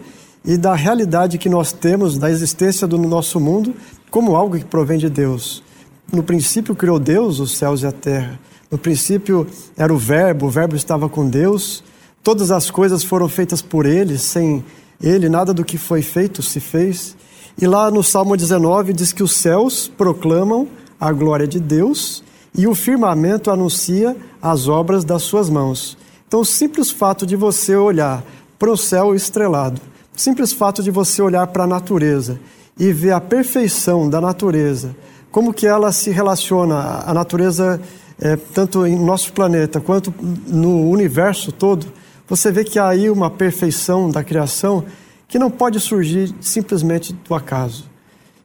e 0.44 0.58
da 0.58 0.74
realidade 0.74 1.38
que 1.38 1.48
nós 1.48 1.72
temos 1.72 2.18
da 2.18 2.30
existência 2.30 2.88
do 2.88 2.98
nosso 2.98 3.40
mundo 3.40 3.74
como 4.10 4.36
algo 4.36 4.58
que 4.58 4.66
provém 4.66 4.98
de 4.98 5.10
Deus. 5.10 5.64
No 6.12 6.24
princípio 6.24 6.76
criou 6.76 7.00
Deus 7.00 7.40
os 7.40 7.58
céus 7.58 7.82
e 7.82 7.88
a 7.88 7.92
terra. 7.92 8.40
No 8.70 8.78
princípio 8.78 9.48
era 9.78 9.94
o 9.94 9.98
Verbo, 9.98 10.48
o 10.48 10.50
Verbo 10.50 10.76
estava 10.76 11.08
com 11.08 11.30
Deus. 11.30 11.84
Todas 12.24 12.52
as 12.52 12.72
coisas 12.72 13.04
foram 13.04 13.30
feitas 13.30 13.62
por 13.62 13.86
Ele, 13.86 14.18
sem 14.18 14.64
Ele 15.02 15.30
nada 15.30 15.54
do 15.54 15.64
que 15.64 15.78
foi 15.78 16.02
feito 16.02 16.42
se 16.42 16.60
fez. 16.60 17.16
E 17.62 17.68
lá 17.68 17.92
no 17.92 18.04
Salmo 18.04 18.36
19 18.36 18.94
diz 18.94 19.14
que 19.14 19.22
os 19.22 19.34
céus 19.34 19.88
proclamam 19.88 20.68
a 21.04 21.12
glória 21.12 21.46
de 21.46 21.60
Deus 21.60 22.24
e 22.58 22.66
o 22.66 22.74
firmamento 22.74 23.52
anuncia 23.52 24.16
as 24.42 24.70
obras 24.70 25.04
das 25.04 25.24
suas 25.24 25.50
mãos. 25.50 25.98
Então, 26.26 26.40
o 26.40 26.46
simples 26.46 26.92
fato 26.92 27.26
de 27.26 27.36
você 27.36 27.76
olhar 27.76 28.24
para 28.58 28.72
o 28.72 28.78
céu 28.78 29.14
estrelado, 29.14 29.82
simples 30.16 30.54
fato 30.54 30.82
de 30.82 30.90
você 30.90 31.22
olhar 31.22 31.46
para 31.48 31.66
a 31.66 31.68
natureza 31.68 32.40
e 32.80 32.94
ver 32.94 33.12
a 33.12 33.20
perfeição 33.20 34.10
da 34.10 34.22
natureza, 34.22 34.96
como 35.30 35.54
que 35.54 35.68
ela 35.68 35.92
se 35.92 36.10
relaciona, 36.10 37.04
a 37.06 37.14
natureza 37.14 37.82
é, 38.22 38.38
tanto 38.38 38.88
em 38.88 38.96
nosso 38.96 39.34
planeta 39.34 39.82
quanto 39.82 40.14
no 40.48 40.90
universo 40.90 41.52
todo, 41.52 41.88
você 42.30 42.50
vê 42.50 42.64
que 42.64 42.80
há 42.80 42.88
aí 42.88 43.10
uma 43.10 43.30
perfeição 43.30 44.10
da 44.10 44.24
criação 44.24 44.86
que 45.28 45.38
não 45.38 45.52
pode 45.52 45.82
surgir 45.82 46.34
simplesmente 46.40 47.12
do 47.12 47.36
acaso. 47.36 47.92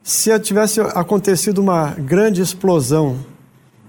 Se 0.02 0.38
tivesse 0.40 0.80
acontecido 0.80 1.58
uma 1.58 1.90
grande 1.90 2.40
explosão 2.40 3.18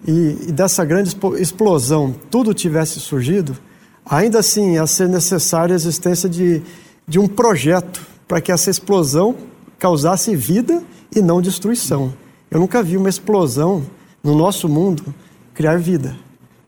e, 0.06 0.38
e 0.48 0.52
dessa 0.52 0.84
grande 0.84 1.16
explosão 1.38 2.14
tudo 2.30 2.54
tivesse 2.54 3.00
surgido, 3.00 3.58
ainda 4.06 4.40
assim 4.40 4.74
ia 4.74 4.86
ser 4.88 5.08
necessária 5.08 5.74
a 5.74 5.78
existência 5.78 6.28
de, 6.28 6.62
de 7.08 7.20
um 7.20 7.28
projeto 7.28 8.06
para 8.28 8.42
que 8.42 8.52
essa 8.52 8.70
explosão 8.70 9.36
causasse 9.78 10.36
vida 10.36 10.84
e 11.16 11.22
não 11.22 11.42
destruição. 11.42 12.14
Eu 12.52 12.60
nunca 12.60 12.84
vi 12.84 12.98
uma 12.98 13.10
explosão 13.10 13.84
no 14.24 14.36
nosso 14.36 14.68
mundo 14.68 15.14
criar 15.54 15.78
vida. 15.78 16.16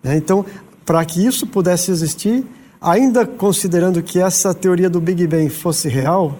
Né? 0.03 0.15
Então, 0.15 0.45
para 0.86 1.03
que 1.05 1.25
isso 1.25 1.45
pudesse 1.48 1.91
existir, 1.91 2.45
ainda 2.79 3.25
considerando 3.25 4.01
que 4.01 4.19
essa 4.19 4.53
teoria 4.53 4.89
do 4.89 5.00
Big 5.00 5.25
Bang 5.27 5.50
fosse 5.50 5.88
real, 5.88 6.38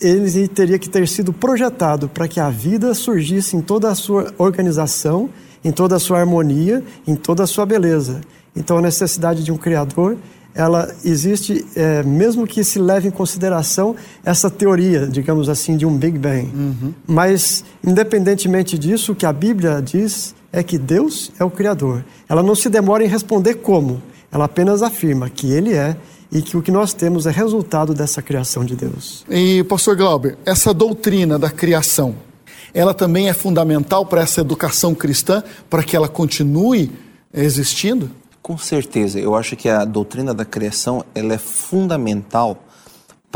ele 0.00 0.48
teria 0.48 0.78
que 0.78 0.88
ter 0.88 1.06
sido 1.08 1.32
projetado 1.32 2.08
para 2.08 2.28
que 2.28 2.40
a 2.40 2.50
vida 2.50 2.92
surgisse 2.94 3.56
em 3.56 3.60
toda 3.60 3.90
a 3.90 3.94
sua 3.94 4.32
organização, 4.38 5.30
em 5.64 5.72
toda 5.72 5.96
a 5.96 5.98
sua 5.98 6.20
harmonia, 6.20 6.82
em 7.06 7.16
toda 7.16 7.42
a 7.42 7.46
sua 7.46 7.64
beleza. 7.64 8.20
Então, 8.54 8.78
a 8.78 8.82
necessidade 8.82 9.42
de 9.42 9.52
um 9.52 9.56
Criador, 9.56 10.16
ela 10.54 10.90
existe, 11.04 11.64
é, 11.76 12.02
mesmo 12.02 12.46
que 12.46 12.64
se 12.64 12.78
leve 12.78 13.08
em 13.08 13.10
consideração 13.10 13.94
essa 14.24 14.48
teoria, 14.48 15.06
digamos 15.06 15.48
assim, 15.48 15.76
de 15.76 15.84
um 15.84 15.96
Big 15.96 16.18
Bang. 16.18 16.50
Uhum. 16.54 16.94
Mas, 17.06 17.64
independentemente 17.84 18.78
disso, 18.78 19.12
o 19.12 19.14
que 19.14 19.26
a 19.26 19.32
Bíblia 19.32 19.82
diz 19.82 20.34
é 20.52 20.62
que 20.62 20.78
Deus 20.78 21.30
é 21.38 21.44
o 21.44 21.50
Criador. 21.50 22.02
Ela 22.28 22.42
não 22.42 22.54
se 22.54 22.70
demora 22.70 23.04
em 23.04 23.08
responder 23.08 23.56
como, 23.56 24.02
ela 24.32 24.46
apenas 24.46 24.82
afirma 24.82 25.28
que 25.28 25.52
Ele 25.52 25.74
é 25.74 25.96
e 26.30 26.42
que 26.42 26.56
o 26.56 26.62
que 26.62 26.70
nós 26.70 26.92
temos 26.92 27.26
é 27.26 27.30
resultado 27.30 27.94
dessa 27.94 28.20
criação 28.20 28.64
de 28.64 28.74
Deus. 28.74 29.24
E, 29.30 29.62
pastor 29.64 29.96
Glauber, 29.96 30.36
essa 30.44 30.74
doutrina 30.74 31.38
da 31.38 31.50
criação, 31.50 32.14
ela 32.74 32.92
também 32.92 33.28
é 33.28 33.32
fundamental 33.32 34.04
para 34.06 34.22
essa 34.22 34.40
educação 34.40 34.94
cristã, 34.94 35.42
para 35.70 35.82
que 35.82 35.96
ela 35.96 36.08
continue 36.08 36.90
existindo? 37.32 38.10
Com 38.42 38.56
certeza, 38.56 39.18
eu 39.18 39.34
acho 39.34 39.56
que 39.56 39.68
a 39.68 39.84
doutrina 39.84 40.32
da 40.32 40.44
criação 40.44 41.04
ela 41.14 41.34
é 41.34 41.38
fundamental 41.38 42.65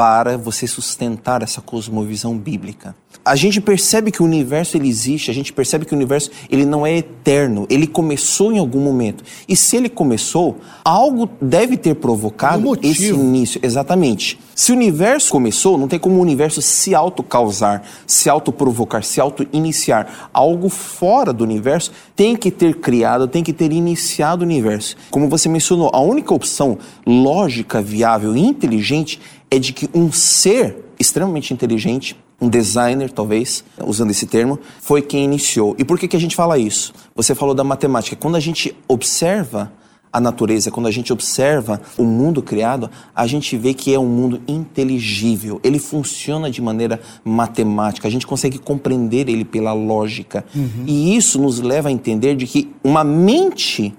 para 0.01 0.39
você 0.39 0.67
sustentar 0.67 1.43
essa 1.43 1.61
cosmovisão 1.61 2.35
bíblica. 2.35 2.97
A 3.23 3.37
gente 3.37 3.61
percebe 3.61 4.11
que 4.11 4.23
o 4.23 4.25
universo 4.25 4.79
ele 4.79 4.89
existe, 4.89 5.31
a 5.31 5.35
gente 5.35 5.53
percebe 5.53 5.85
que 5.85 5.93
o 5.93 5.97
universo 5.97 6.31
ele 6.49 6.65
não 6.65 6.87
é 6.87 6.97
eterno, 6.97 7.67
ele 7.69 7.87
começou 7.87 8.51
em 8.51 8.57
algum 8.57 8.81
momento. 8.81 9.23
E 9.47 9.55
se 9.55 9.77
ele 9.77 9.91
começou, 9.91 10.57
algo 10.83 11.29
deve 11.39 11.77
ter 11.77 11.97
provocado 11.97 12.71
um 12.71 12.75
esse 12.83 13.11
início. 13.11 13.61
Exatamente. 13.63 14.41
Se 14.55 14.73
o 14.73 14.75
universo 14.75 15.31
começou, 15.33 15.77
não 15.77 15.87
tem 15.87 15.99
como 15.99 16.17
o 16.17 16.21
universo 16.21 16.63
se 16.63 16.95
autocausar, 16.95 17.83
se 18.07 18.31
autoprovocar, 18.31 19.05
se 19.05 19.21
auto-iniciar. 19.21 20.31
Algo 20.33 20.71
fora 20.71 21.31
do 21.31 21.45
universo 21.45 21.93
tem 22.17 22.35
que 22.35 22.51
ter 22.51 22.77
criado, 22.77 23.29
tem 23.29 23.43
que 23.43 23.53
ter 23.53 23.71
iniciado 23.71 24.43
o 24.43 24.47
universo. 24.47 24.97
Como 25.11 25.29
você 25.29 25.47
mencionou, 25.47 25.91
a 25.93 26.01
única 26.01 26.33
opção 26.33 26.79
lógica, 27.07 27.83
viável 27.83 28.35
e 28.35 28.41
inteligente 28.41 29.21
é 29.51 29.59
de 29.59 29.73
que 29.73 29.89
um 29.93 30.13
ser 30.13 30.77
extremamente 30.99 31.53
inteligente, 31.53 32.17
um 32.41 32.49
designer 32.49 33.11
talvez, 33.11 33.65
usando 33.85 34.11
esse 34.11 34.27
termo, 34.27 34.59
foi 34.81 35.03
quem 35.03 35.25
iniciou. 35.25 35.75
E 35.79 35.85
por 35.85 35.99
que, 35.99 36.09
que 36.09 36.17
a 36.17 36.21
gente 36.21 36.37
fala 36.37 36.59
isso? 36.59 36.93
Você 37.15 37.35
falou 37.35 37.55
da 37.55 37.65
matemática. 37.65 38.17
Quando 38.17 38.37
a 38.37 38.41
gente 38.41 38.77
observa 38.87 39.73
a 40.13 40.21
natureza, 40.21 40.71
quando 40.71 40.87
a 40.87 40.91
gente 40.91 41.13
observa 41.13 41.81
o 41.97 42.05
mundo 42.05 42.43
criado, 42.43 42.91
a 43.15 43.27
gente 43.27 43.57
vê 43.57 43.73
que 43.73 43.95
é 43.95 43.99
um 43.99 44.09
mundo 44.09 44.43
inteligível. 44.49 45.61
Ele 45.63 45.79
funciona 45.79 46.51
de 46.51 46.61
maneira 46.61 47.01
matemática. 47.25 48.09
A 48.09 48.11
gente 48.11 48.27
consegue 48.27 48.59
compreender 48.59 49.29
ele 49.29 49.45
pela 49.45 49.73
lógica. 49.73 50.45
Uhum. 50.55 50.85
E 50.87 51.17
isso 51.17 51.41
nos 51.41 51.61
leva 51.61 51.89
a 51.89 51.93
entender 51.93 52.35
de 52.35 52.47
que 52.47 52.73
uma 52.83 53.05
mente 53.05 53.95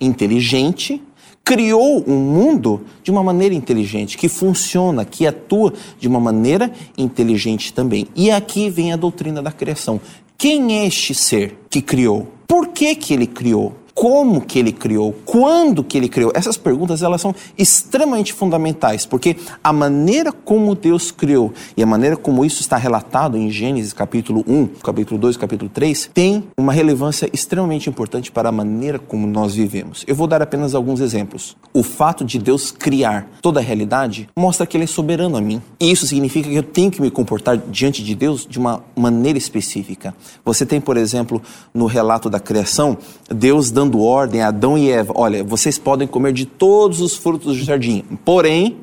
inteligente 0.00 1.02
criou 1.46 2.02
um 2.08 2.18
mundo 2.18 2.84
de 3.04 3.10
uma 3.12 3.22
maneira 3.22 3.54
inteligente, 3.54 4.18
que 4.18 4.28
funciona, 4.28 5.04
que 5.04 5.24
atua 5.24 5.72
de 5.96 6.08
uma 6.08 6.18
maneira 6.18 6.72
inteligente 6.98 7.72
também. 7.72 8.08
E 8.16 8.32
aqui 8.32 8.68
vem 8.68 8.92
a 8.92 8.96
doutrina 8.96 9.40
da 9.40 9.52
criação. 9.52 10.00
Quem 10.36 10.80
é 10.80 10.86
este 10.86 11.14
ser 11.14 11.56
que 11.70 11.80
criou? 11.80 12.26
Por 12.48 12.66
que, 12.68 12.96
que 12.96 13.14
ele 13.14 13.28
criou? 13.28 13.76
Como 13.96 14.42
que 14.42 14.58
ele 14.58 14.72
criou, 14.72 15.14
quando 15.24 15.82
que 15.82 15.96
ele 15.96 16.06
criou. 16.06 16.30
Essas 16.34 16.58
perguntas 16.58 17.02
elas 17.02 17.18
são 17.18 17.34
extremamente 17.56 18.30
fundamentais, 18.30 19.06
porque 19.06 19.38
a 19.64 19.72
maneira 19.72 20.30
como 20.30 20.74
Deus 20.74 21.10
criou 21.10 21.50
e 21.74 21.82
a 21.82 21.86
maneira 21.86 22.14
como 22.14 22.44
isso 22.44 22.60
está 22.60 22.76
relatado 22.76 23.38
em 23.38 23.50
Gênesis 23.50 23.94
capítulo 23.94 24.44
1, 24.46 24.66
capítulo 24.82 25.18
2, 25.18 25.38
capítulo 25.38 25.70
3, 25.72 26.10
tem 26.12 26.44
uma 26.58 26.74
relevância 26.74 27.26
extremamente 27.32 27.88
importante 27.88 28.30
para 28.30 28.50
a 28.50 28.52
maneira 28.52 28.98
como 28.98 29.26
nós 29.26 29.54
vivemos. 29.54 30.04
Eu 30.06 30.14
vou 30.14 30.26
dar 30.26 30.42
apenas 30.42 30.74
alguns 30.74 31.00
exemplos. 31.00 31.56
O 31.72 31.82
fato 31.82 32.22
de 32.22 32.38
Deus 32.38 32.70
criar 32.70 33.26
toda 33.40 33.60
a 33.60 33.62
realidade 33.62 34.28
mostra 34.36 34.66
que 34.66 34.76
ele 34.76 34.84
é 34.84 34.86
soberano 34.86 35.38
a 35.38 35.40
mim. 35.40 35.62
E 35.80 35.90
isso 35.90 36.06
significa 36.06 36.50
que 36.50 36.54
eu 36.54 36.62
tenho 36.62 36.90
que 36.90 37.00
me 37.00 37.10
comportar 37.10 37.56
diante 37.56 38.04
de 38.04 38.14
Deus 38.14 38.46
de 38.46 38.58
uma 38.58 38.84
maneira 38.94 39.38
específica. 39.38 40.14
Você 40.44 40.66
tem, 40.66 40.82
por 40.82 40.98
exemplo, 40.98 41.40
no 41.72 41.86
relato 41.86 42.28
da 42.28 42.38
criação, 42.38 42.98
Deus 43.30 43.70
dando 43.70 43.85
dando 43.86 44.02
ordem 44.02 44.42
a 44.42 44.48
Adão 44.48 44.76
e 44.76 44.90
Eva: 44.90 45.12
olha, 45.16 45.44
vocês 45.44 45.78
podem 45.78 46.06
comer 46.06 46.32
de 46.32 46.44
todos 46.44 47.00
os 47.00 47.16
frutos 47.16 47.56
do 47.56 47.64
jardim, 47.64 48.04
porém, 48.24 48.78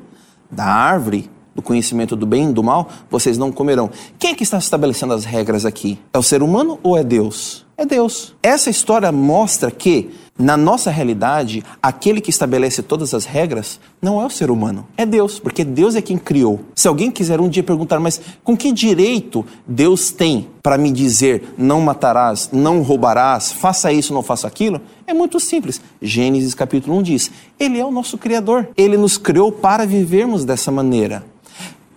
da 0.50 0.64
árvore 0.64 1.30
do 1.54 1.62
conhecimento 1.62 2.16
do 2.16 2.26
bem 2.26 2.50
e 2.50 2.52
do 2.52 2.64
mal, 2.64 2.88
vocês 3.08 3.38
não 3.38 3.52
comerão. 3.52 3.88
Quem 4.18 4.32
é 4.32 4.34
que 4.34 4.42
está 4.42 4.58
estabelecendo 4.58 5.14
as 5.14 5.24
regras 5.24 5.64
aqui? 5.64 6.00
É 6.12 6.18
o 6.18 6.22
ser 6.22 6.42
humano 6.42 6.80
ou 6.82 6.98
é 6.98 7.04
Deus? 7.04 7.64
É 7.76 7.86
Deus. 7.86 8.34
Essa 8.42 8.70
história 8.70 9.12
mostra 9.12 9.70
que 9.70 10.10
na 10.36 10.56
nossa 10.56 10.90
realidade, 10.90 11.62
aquele 11.80 12.20
que 12.20 12.30
estabelece 12.30 12.82
todas 12.82 13.14
as 13.14 13.24
regras 13.24 13.78
não 14.02 14.20
é 14.20 14.26
o 14.26 14.30
ser 14.30 14.50
humano, 14.50 14.84
é 14.96 15.06
Deus, 15.06 15.38
porque 15.38 15.62
Deus 15.62 15.94
é 15.94 16.02
quem 16.02 16.18
criou. 16.18 16.60
Se 16.74 16.88
alguém 16.88 17.08
quiser 17.08 17.40
um 17.40 17.48
dia 17.48 17.62
perguntar, 17.62 18.00
mas 18.00 18.20
com 18.42 18.56
que 18.56 18.72
direito 18.72 19.46
Deus 19.64 20.10
tem 20.10 20.48
para 20.60 20.76
me 20.76 20.90
dizer 20.90 21.54
não 21.56 21.80
matarás, 21.80 22.50
não 22.52 22.82
roubarás, 22.82 23.52
faça 23.52 23.92
isso, 23.92 24.12
não 24.12 24.24
faça 24.24 24.48
aquilo? 24.48 24.80
É 25.06 25.14
muito 25.14 25.38
simples. 25.38 25.80
Gênesis 26.02 26.52
capítulo 26.52 26.98
1 26.98 27.02
diz: 27.02 27.30
Ele 27.58 27.78
é 27.78 27.84
o 27.84 27.92
nosso 27.92 28.18
Criador. 28.18 28.68
Ele 28.76 28.96
nos 28.96 29.16
criou 29.16 29.52
para 29.52 29.86
vivermos 29.86 30.44
dessa 30.44 30.72
maneira. 30.72 31.24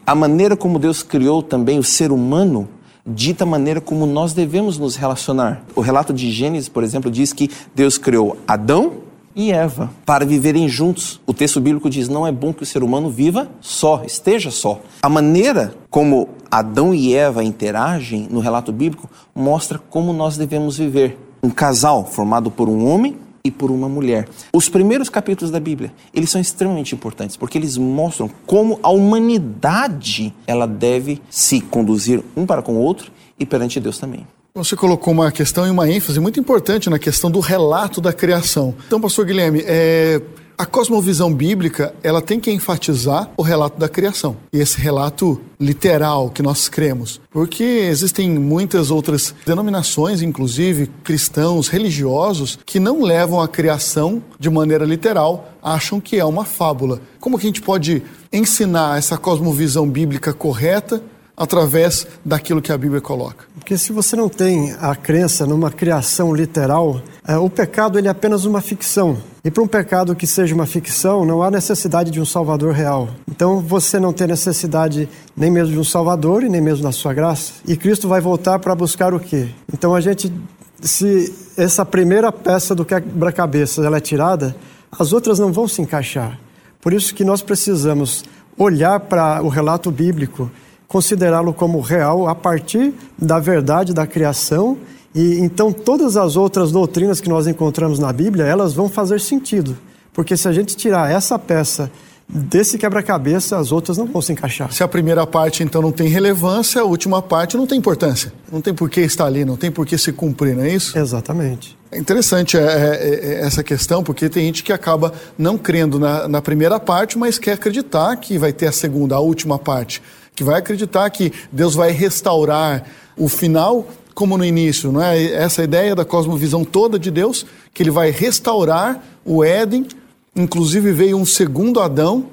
A 0.06 0.13
maneira 0.13 0.56
como 0.56 0.79
Deus 0.79 1.01
criou 1.01 1.41
também 1.41 1.79
o 1.79 1.84
ser 1.84 2.12
humano 2.12 2.70
dita 3.08 3.46
a 3.46 3.48
maneira 3.48 3.80
como 3.80 4.06
nós 4.06 4.34
devemos 4.34 4.78
nos 4.78 4.96
relacionar. 4.98 5.64
O 5.76 5.82
relato 5.82 6.14
de 6.14 6.30
Gênesis, 6.30 6.68
por 6.68 6.84
exemplo, 6.84 7.10
diz 7.10 7.32
que 7.32 7.50
Deus 7.74 7.98
criou 7.98 8.38
Adão 8.46 9.08
e 9.36 9.52
Eva 9.52 9.92
para 10.06 10.26
viverem 10.26 10.68
juntos. 10.68 11.22
O 11.26 11.34
texto 11.34 11.62
bíblico 11.62 11.90
diz: 11.90 12.10
não 12.10 12.26
é 12.26 12.32
bom 12.32 12.52
que 12.52 12.64
o 12.64 12.66
ser 12.66 12.84
humano 12.84 13.10
viva 13.10 13.48
só, 13.62 14.04
esteja 14.04 14.52
só. 14.52 14.82
A 15.04 15.08
maneira 15.08 15.76
como 15.90 16.30
Adão 16.50 16.94
e 16.94 17.14
Eva 17.14 17.44
interagem 17.44 18.28
no 18.30 18.40
relato 18.40 18.72
bíblico 18.72 19.10
mostra 19.34 19.80
como 19.80 20.12
nós 20.12 20.36
devemos 20.36 20.78
viver. 20.78 21.18
Um 21.42 21.52
casal 21.52 22.04
formado 22.04 22.50
por 22.50 22.68
um 22.68 22.88
homem 22.88 23.16
e 23.48 23.51
por 23.51 23.72
uma 23.72 23.88
mulher. 23.88 24.27
Os 24.54 24.70
primeiros 24.70 25.10
capítulos 25.10 25.51
da 25.51 25.60
Bíblia, 25.60 25.92
eles 26.13 26.30
são 26.30 26.39
extremamente 26.39 26.94
importantes 26.94 27.36
porque 27.38 27.58
eles 27.58 27.77
mostram 27.77 28.30
como 28.46 28.80
a 28.84 28.89
humanidade 28.89 30.34
ela 30.46 30.68
deve 30.68 31.22
se 31.30 31.62
conduzir 31.62 32.24
um 32.36 32.46
para 32.46 32.62
com 32.62 32.74
o 32.74 32.80
outro 32.80 33.12
e 33.39 33.46
perante 33.46 33.80
Deus 33.80 33.98
também. 33.98 34.27
Você 34.54 34.75
colocou 34.75 35.13
uma 35.13 35.32
questão 35.32 35.68
e 35.68 35.70
uma 35.70 35.89
ênfase 35.89 36.20
muito 36.20 36.39
importante 36.39 36.89
na 36.89 36.98
questão 36.98 37.30
do 37.30 37.39
relato 37.39 38.01
da 38.01 38.12
criação. 38.12 38.74
Então, 38.88 39.00
pastor 39.00 39.25
Guilherme, 39.25 39.62
é, 39.63 40.20
a 40.58 40.66
cosmovisão 40.66 41.32
bíblica, 41.32 41.94
ela 42.02 42.20
tem 42.20 42.40
que 42.40 42.50
enfatizar 42.50 43.30
o 43.38 43.44
relato 43.44 43.80
da 43.80 43.88
criação. 43.88 44.38
E 44.52 44.60
esse 44.60 44.80
relato 44.80 45.40
literal 45.60 46.32
que 46.32 46.42
nós 46.42 46.68
cremos. 46.68 47.22
Porque 47.30 47.64
existem 47.64 48.32
muitas 48.40 48.90
outras 48.90 49.36
denominações, 49.46 50.24
inclusive 50.24 50.90
cristãos, 51.04 51.68
religiosos, 51.68 52.58
que 52.66 52.80
não 52.80 53.04
levam 53.04 53.40
a 53.40 53.48
criação 53.48 54.24
de 54.40 54.50
maneira 54.50 54.84
literal, 54.84 55.52
acham 55.62 56.02
que 56.02 56.18
é 56.18 56.26
uma 56.26 56.44
fábula. 56.44 57.02
Como 57.20 57.38
que 57.38 57.46
a 57.46 57.50
gente 57.50 57.62
pode 57.62 58.02
ensinar 58.34 58.98
essa 58.98 59.18
cosmovisão 59.18 59.88
bíblica 59.88 60.34
correta 60.34 61.04
através 61.38 62.08
daquilo 62.25 62.63
que 62.63 62.72
a 62.72 62.77
Bíblia 62.77 63.00
coloca. 63.00 63.46
Porque 63.53 63.77
se 63.77 63.94
você 63.94 64.15
não 64.15 64.27
tem 64.27 64.75
a 64.82 64.96
crença 64.96 65.46
numa 65.46 65.70
criação 65.70 66.34
literal, 66.34 67.00
é, 67.27 67.38
o 67.38 67.48
pecado 67.48 68.00
ele 68.00 68.08
é 68.08 68.12
apenas 68.12 68.44
uma 68.44 68.60
ficção. 68.60 69.17
E 69.46 69.51
para 69.51 69.62
um 69.62 69.67
pecado 69.67 70.15
que 70.15 70.25
seja 70.25 70.56
uma 70.56 70.65
ficção, 70.65 71.24
não 71.24 71.44
há 71.44 71.51
necessidade 71.51 72.10
de 72.10 72.20
um 72.20 72.25
Salvador 72.25 72.74
real. 72.74 73.10
Então 73.29 73.60
você 73.60 74.00
não 74.00 74.12
tem 74.12 74.25
necessidade 74.25 75.08
nem 75.36 75.51
mesmo 75.51 75.74
de 75.74 75.79
um 75.79 75.84
Salvador 75.84 76.44
e 76.44 76.50
nem 76.50 76.60
mesmo 76.60 76.84
da 76.84 76.91
sua 76.91 77.13
graça. 77.13 77.53
E 77.67 77.77
Cristo 77.77 78.08
vai 78.08 78.20
voltar 78.20 78.58
para 78.58 78.74
buscar 78.74 79.13
o 79.13 79.20
quê? 79.20 79.50
Então 79.72 79.94
a 79.94 80.01
gente, 80.01 80.34
se 80.82 81.34
essa 81.56 81.86
primeira 81.86 82.32
peça 82.32 82.74
do 82.74 82.84
quebra-cabeça 82.84 83.86
ela 83.86 83.98
é 83.98 84.01
tirada, 84.01 84.56
as 84.91 85.13
outras 85.13 85.38
não 85.38 85.53
vão 85.53 85.67
se 85.67 85.84
encaixar. 85.84 86.39
Por 86.82 86.94
isso 86.94 87.13
que 87.13 87.24
nós 87.24 87.44
precisamos 87.44 88.24
olhar 88.58 89.00
para 89.01 89.44
o 89.44 89.50
relato 89.50 89.91
bíblico 89.91 90.50
considerá-lo 90.88 91.53
como 91.53 91.79
real 91.79 92.27
a 92.27 92.36
partir 92.36 92.94
da 93.17 93.39
verdade 93.39 93.94
da 93.94 94.08
criação 94.08 94.77
e 95.13 95.39
então 95.39 95.72
todas 95.72 96.15
as 96.15 96.36
outras 96.36 96.72
doutrinas 96.72 97.20
que 97.20 97.27
nós 97.27 97.48
encontramos 97.48 97.98
na 97.98 98.13
Bíblia, 98.13 98.46
elas 98.46 98.74
vão 98.74 98.88
fazer 98.88 99.20
sentido. 99.20 99.77
Porque 100.13 100.38
se 100.38 100.48
a 100.48 100.51
gente 100.51 100.75
tirar 100.75 101.12
essa 101.12 101.38
peça 101.39 101.91
desse 102.27 102.77
quebra-cabeça, 102.77 103.58
as 103.58 103.72
outras 103.72 103.98
não 103.98 104.06
vão 104.06 104.22
se 104.22 104.32
encaixar. 104.32 104.72
Se 104.72 104.84
a 104.84 104.88
primeira 104.88 105.25
parte 105.25 105.63
então 105.63 105.82
não 105.82 105.91
tem 105.91 106.08
relevância, 106.08 106.82
a 106.82 106.84
última 106.84 107.22
parte 107.22 107.56
não 107.56 107.65
tem 107.65 107.77
importância. 107.77 108.34
Não 108.51 108.62
tem 108.62 108.74
por 108.74 108.89
que 108.89 109.01
estar 109.01 109.25
ali, 109.25 109.46
não 109.46 109.56
tem 109.56 109.72
por 109.72 109.86
que 109.86 109.98
se 109.98 110.12
cumprir, 110.12 110.56
não 110.56 110.63
é 110.63 110.74
isso? 110.74 110.98
Exatamente. 110.98 111.77
É 111.91 111.98
interessante 111.98 112.58
é, 112.58 112.62
é, 112.62 112.65
é, 112.65 113.39
essa 113.46 113.63
questão, 113.63 114.03
porque 114.03 114.27
tem 114.27 114.46
gente 114.46 114.62
que 114.62 114.74
acaba 114.74 115.13
não 115.38 115.58
crendo 115.58 115.98
na, 115.98 116.27
na 116.27 116.41
primeira 116.41 116.79
parte, 116.79 117.17
mas 117.17 117.39
quer 117.39 117.53
acreditar 117.53 118.15
que 118.17 118.38
vai 118.38 118.51
ter 118.51 118.67
a 118.67 118.72
segunda, 118.72 119.15
a 119.15 119.20
última 119.20 119.58
parte 119.58 120.01
que 120.38 120.44
vai 120.44 120.60
acreditar 120.60 121.10
que 121.10 121.34
Deus 121.51 121.74
vai 121.74 121.91
restaurar 121.91 122.86
o 123.17 123.27
final 123.27 123.88
como 124.13 124.38
no 124.38 124.46
início, 124.46 124.91
não 124.91 125.01
é? 125.01 125.24
Essa 125.34 125.63
ideia 125.63 125.96
da 125.96 126.06
cosmovisão 126.06 126.63
toda 126.63 127.00
de 127.00 127.10
Deus, 127.10 127.44
que 127.74 127.82
ele 127.82 127.89
vai 127.89 128.12
restaurar 128.12 129.03
o 129.25 129.44
Éden, 129.44 129.88
inclusive 130.36 130.91
veio 130.91 131.17
um 131.17 131.25
segundo 131.25 131.79
Adão, 131.79 132.27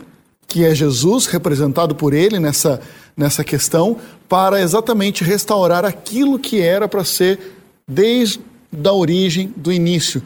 que 0.47 0.67
é 0.67 0.75
Jesus, 0.75 1.25
representado 1.25 1.95
por 1.95 2.13
ele 2.13 2.39
nessa, 2.39 2.79
nessa 3.17 3.43
questão, 3.43 3.97
para 4.29 4.61
exatamente 4.61 5.25
restaurar 5.25 5.87
aquilo 5.87 6.39
que 6.39 6.61
era 6.61 6.87
para 6.87 7.05
ser 7.05 7.57
desde 7.89 8.39
a 8.85 8.93
origem 8.93 9.51
do 9.57 9.73
início. 9.73 10.23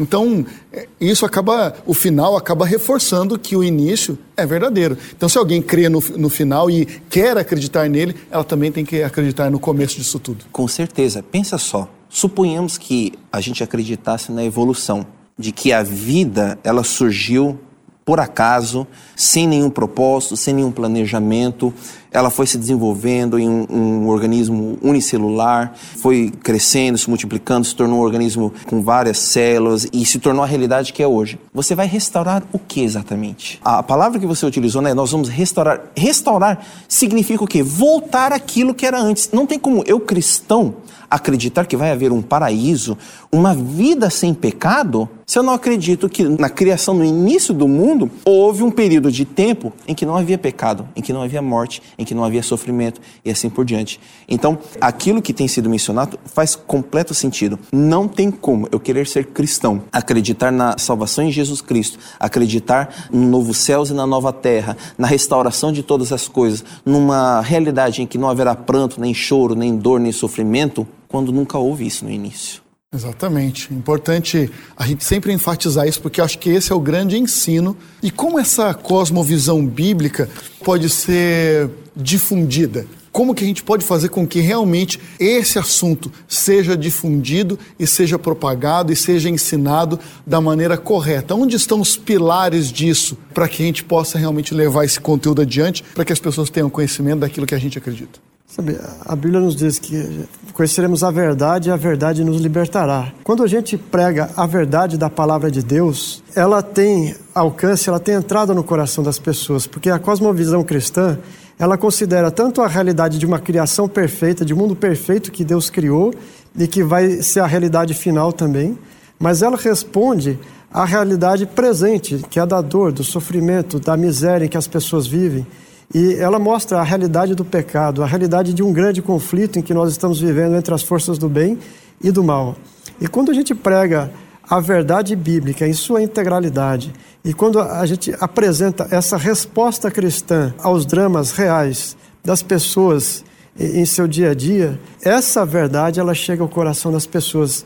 Então, 0.00 0.46
é, 0.72 0.88
isso 0.98 1.26
acaba, 1.26 1.74
o 1.84 1.92
final 1.92 2.36
acaba 2.36 2.64
reforçando 2.64 3.38
que 3.38 3.54
o 3.54 3.62
início 3.62 4.18
é 4.34 4.46
verdadeiro. 4.46 4.96
Então, 5.14 5.28
se 5.28 5.36
alguém 5.36 5.60
crê 5.60 5.90
no, 5.90 6.02
no 6.16 6.30
final 6.30 6.70
e 6.70 6.86
quer 6.86 7.36
acreditar 7.36 7.88
nele, 7.88 8.16
ela 8.30 8.42
também 8.42 8.72
tem 8.72 8.84
que 8.84 9.02
acreditar 9.02 9.50
no 9.50 9.60
começo 9.60 9.96
disso 9.96 10.18
tudo. 10.18 10.46
Com 10.50 10.66
certeza. 10.66 11.22
Pensa 11.22 11.58
só. 11.58 11.88
Suponhamos 12.08 12.78
que 12.78 13.12
a 13.30 13.40
gente 13.40 13.62
acreditasse 13.62 14.32
na 14.32 14.42
evolução, 14.42 15.06
de 15.38 15.52
que 15.52 15.72
a 15.72 15.82
vida 15.82 16.58
ela 16.64 16.82
surgiu 16.82 17.58
por 18.04 18.18
acaso, 18.18 18.86
sem 19.14 19.46
nenhum 19.46 19.70
propósito, 19.70 20.36
sem 20.36 20.54
nenhum 20.54 20.72
planejamento. 20.72 21.72
Ela 22.12 22.30
foi 22.30 22.46
se 22.46 22.58
desenvolvendo 22.58 23.38
em 23.38 23.48
um, 23.48 23.66
um, 23.70 24.08
organismo 24.08 24.78
unicelular, 24.82 25.72
foi 25.96 26.32
crescendo, 26.42 26.98
se 26.98 27.08
multiplicando, 27.08 27.66
se 27.66 27.74
tornou 27.74 28.00
um 28.00 28.02
organismo 28.02 28.52
com 28.66 28.82
várias 28.82 29.18
células 29.18 29.86
e 29.92 30.04
se 30.04 30.18
tornou 30.18 30.42
a 30.42 30.46
realidade 30.46 30.92
que 30.92 31.02
é 31.02 31.06
hoje. 31.06 31.38
Você 31.54 31.74
vai 31.74 31.86
restaurar 31.86 32.42
o 32.52 32.58
que 32.58 32.82
exatamente? 32.82 33.60
A 33.64 33.82
palavra 33.82 34.18
que 34.18 34.26
você 34.26 34.44
utilizou, 34.44 34.82
né? 34.82 34.92
Nós 34.92 35.12
vamos 35.12 35.28
restaurar. 35.28 35.80
Restaurar 35.96 36.64
significa 36.88 37.44
o 37.44 37.46
quê? 37.46 37.62
Voltar 37.62 38.32
aquilo 38.32 38.74
que 38.74 38.84
era 38.84 39.00
antes. 39.00 39.30
Não 39.32 39.46
tem 39.46 39.58
como 39.58 39.84
eu, 39.86 40.00
cristão, 40.00 40.74
acreditar 41.10 41.66
que 41.66 41.76
vai 41.76 41.90
haver 41.90 42.12
um 42.12 42.22
paraíso, 42.22 42.96
uma 43.32 43.52
vida 43.52 44.08
sem 44.08 44.32
pecado, 44.32 45.08
se 45.26 45.38
eu 45.38 45.42
não 45.42 45.52
acredito 45.52 46.08
que 46.08 46.24
na 46.24 46.48
criação, 46.48 46.94
no 46.94 47.04
início 47.04 47.52
do 47.52 47.68
mundo, 47.68 48.10
houve 48.24 48.62
um 48.62 48.70
período 48.70 49.10
de 49.10 49.24
tempo 49.24 49.72
em 49.86 49.94
que 49.94 50.06
não 50.06 50.16
havia 50.16 50.38
pecado, 50.38 50.88
em 50.94 51.02
que 51.02 51.12
não 51.12 51.22
havia 51.22 51.42
morte, 51.42 51.82
em 52.00 52.04
que 52.04 52.14
não 52.14 52.24
havia 52.24 52.42
sofrimento 52.42 53.00
e 53.22 53.30
assim 53.30 53.50
por 53.50 53.64
diante. 53.64 54.00
Então, 54.26 54.58
aquilo 54.80 55.20
que 55.20 55.34
tem 55.34 55.46
sido 55.46 55.68
mencionado 55.68 56.18
faz 56.24 56.56
completo 56.56 57.12
sentido. 57.12 57.58
Não 57.70 58.08
tem 58.08 58.30
como 58.30 58.66
eu 58.72 58.80
querer 58.80 59.06
ser 59.06 59.26
cristão, 59.26 59.82
acreditar 59.92 60.50
na 60.50 60.78
salvação 60.78 61.24
em 61.24 61.30
Jesus 61.30 61.60
Cristo, 61.60 61.98
acreditar 62.18 63.08
no 63.12 63.28
novo 63.28 63.52
céus 63.52 63.90
e 63.90 63.94
na 63.94 64.06
nova 64.06 64.32
terra, 64.32 64.76
na 64.96 65.06
restauração 65.06 65.70
de 65.70 65.82
todas 65.82 66.10
as 66.10 66.26
coisas, 66.26 66.64
numa 66.84 67.42
realidade 67.42 68.00
em 68.00 68.06
que 68.06 68.16
não 68.16 68.30
haverá 68.30 68.54
pranto, 68.54 69.00
nem 69.00 69.12
choro, 69.12 69.54
nem 69.54 69.76
dor, 69.76 70.00
nem 70.00 70.12
sofrimento, 70.12 70.88
quando 71.06 71.32
nunca 71.32 71.58
houve 71.58 71.86
isso 71.86 72.04
no 72.04 72.10
início. 72.10 72.62
Exatamente. 72.92 73.72
Importante 73.72 74.50
a 74.76 74.84
gente 74.84 75.04
sempre 75.04 75.32
enfatizar 75.32 75.86
isso, 75.86 76.00
porque 76.00 76.20
acho 76.20 76.38
que 76.38 76.50
esse 76.50 76.72
é 76.72 76.74
o 76.74 76.80
grande 76.80 77.16
ensino. 77.16 77.76
E 78.02 78.10
como 78.10 78.36
essa 78.36 78.74
cosmovisão 78.74 79.64
bíblica 79.64 80.28
pode 80.64 80.88
ser 80.88 81.70
difundida? 81.96 82.86
Como 83.12 83.34
que 83.34 83.42
a 83.42 83.46
gente 83.46 83.62
pode 83.62 83.84
fazer 83.84 84.08
com 84.08 84.26
que 84.26 84.40
realmente 84.40 85.00
esse 85.18 85.58
assunto 85.58 86.12
seja 86.28 86.76
difundido 86.76 87.58
e 87.78 87.86
seja 87.86 88.18
propagado 88.18 88.92
e 88.92 88.96
seja 88.96 89.28
ensinado 89.28 89.98
da 90.24 90.40
maneira 90.40 90.78
correta? 90.78 91.34
Onde 91.34 91.56
estão 91.56 91.80
os 91.80 91.96
pilares 91.96 92.70
disso 92.70 93.18
para 93.34 93.48
que 93.48 93.62
a 93.62 93.66
gente 93.66 93.82
possa 93.82 94.16
realmente 94.16 94.54
levar 94.54 94.84
esse 94.84 95.00
conteúdo 95.00 95.42
adiante, 95.42 95.82
para 95.94 96.04
que 96.04 96.12
as 96.12 96.20
pessoas 96.20 96.50
tenham 96.50 96.70
conhecimento 96.70 97.20
daquilo 97.20 97.46
que 97.46 97.54
a 97.54 97.58
gente 97.58 97.76
acredita? 97.76 98.20
Sabe, 98.46 98.76
a 99.06 99.14
Bíblia 99.14 99.38
nos 99.38 99.54
diz 99.54 99.78
que 99.78 100.26
conheceremos 100.52 101.04
a 101.04 101.10
verdade 101.12 101.68
e 101.68 101.72
a 101.72 101.76
verdade 101.76 102.24
nos 102.24 102.40
libertará. 102.40 103.12
Quando 103.22 103.44
a 103.44 103.46
gente 103.46 103.78
prega 103.78 104.28
a 104.36 104.44
verdade 104.44 104.98
da 104.98 105.08
palavra 105.08 105.48
de 105.52 105.62
Deus, 105.62 106.20
ela 106.34 106.60
tem 106.60 107.14
alcance, 107.32 107.88
ela 107.88 108.00
tem 108.00 108.16
entrada 108.16 108.52
no 108.52 108.64
coração 108.64 109.04
das 109.04 109.20
pessoas, 109.20 109.68
porque 109.68 109.88
a 109.88 110.00
cosmovisão 110.00 110.64
cristã, 110.64 111.16
ela 111.60 111.76
considera 111.76 112.30
tanto 112.30 112.62
a 112.62 112.66
realidade 112.66 113.18
de 113.18 113.26
uma 113.26 113.38
criação 113.38 113.86
perfeita, 113.86 114.46
de 114.46 114.54
um 114.54 114.56
mundo 114.56 114.74
perfeito 114.74 115.30
que 115.30 115.44
Deus 115.44 115.68
criou 115.68 116.10
e 116.58 116.66
que 116.66 116.82
vai 116.82 117.20
ser 117.20 117.40
a 117.40 117.46
realidade 117.46 117.92
final 117.92 118.32
também, 118.32 118.78
mas 119.18 119.42
ela 119.42 119.58
responde 119.58 120.38
à 120.72 120.86
realidade 120.86 121.44
presente, 121.44 122.24
que 122.30 122.38
é 122.38 122.42
a 122.42 122.46
da 122.46 122.62
dor, 122.62 122.92
do 122.92 123.04
sofrimento, 123.04 123.78
da 123.78 123.94
miséria 123.94 124.46
em 124.46 124.48
que 124.48 124.56
as 124.56 124.66
pessoas 124.66 125.06
vivem. 125.06 125.46
E 125.94 126.14
ela 126.14 126.38
mostra 126.38 126.78
a 126.78 126.82
realidade 126.82 127.34
do 127.34 127.44
pecado, 127.44 128.02
a 128.02 128.06
realidade 128.06 128.54
de 128.54 128.62
um 128.62 128.72
grande 128.72 129.02
conflito 129.02 129.58
em 129.58 129.62
que 129.62 129.74
nós 129.74 129.90
estamos 129.90 130.18
vivendo 130.18 130.56
entre 130.56 130.72
as 130.72 130.82
forças 130.82 131.18
do 131.18 131.28
bem 131.28 131.58
e 132.02 132.10
do 132.10 132.24
mal. 132.24 132.56
E 132.98 133.06
quando 133.06 133.30
a 133.30 133.34
gente 133.34 133.54
prega 133.54 134.10
a 134.50 134.58
verdade 134.58 135.14
bíblica 135.14 135.64
em 135.64 135.72
sua 135.72 136.02
integralidade, 136.02 136.92
e 137.24 137.32
quando 137.32 137.60
a 137.60 137.86
gente 137.86 138.12
apresenta 138.18 138.88
essa 138.90 139.16
resposta 139.16 139.92
cristã 139.92 140.52
aos 140.58 140.84
dramas 140.84 141.30
reais 141.30 141.96
das 142.24 142.42
pessoas 142.42 143.24
em 143.56 143.84
seu 143.84 144.08
dia 144.08 144.32
a 144.32 144.34
dia, 144.34 144.80
essa 145.02 145.46
verdade 145.46 146.00
ela 146.00 146.14
chega 146.14 146.42
ao 146.42 146.48
coração 146.48 146.90
das 146.90 147.06
pessoas. 147.06 147.64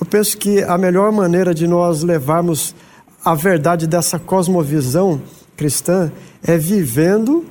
Eu 0.00 0.06
penso 0.06 0.38
que 0.38 0.62
a 0.62 0.78
melhor 0.78 1.12
maneira 1.12 1.52
de 1.52 1.66
nós 1.66 2.02
levarmos 2.02 2.74
a 3.22 3.34
verdade 3.34 3.86
dessa 3.86 4.18
cosmovisão 4.18 5.20
cristã 5.54 6.10
é 6.42 6.56
vivendo 6.56 7.44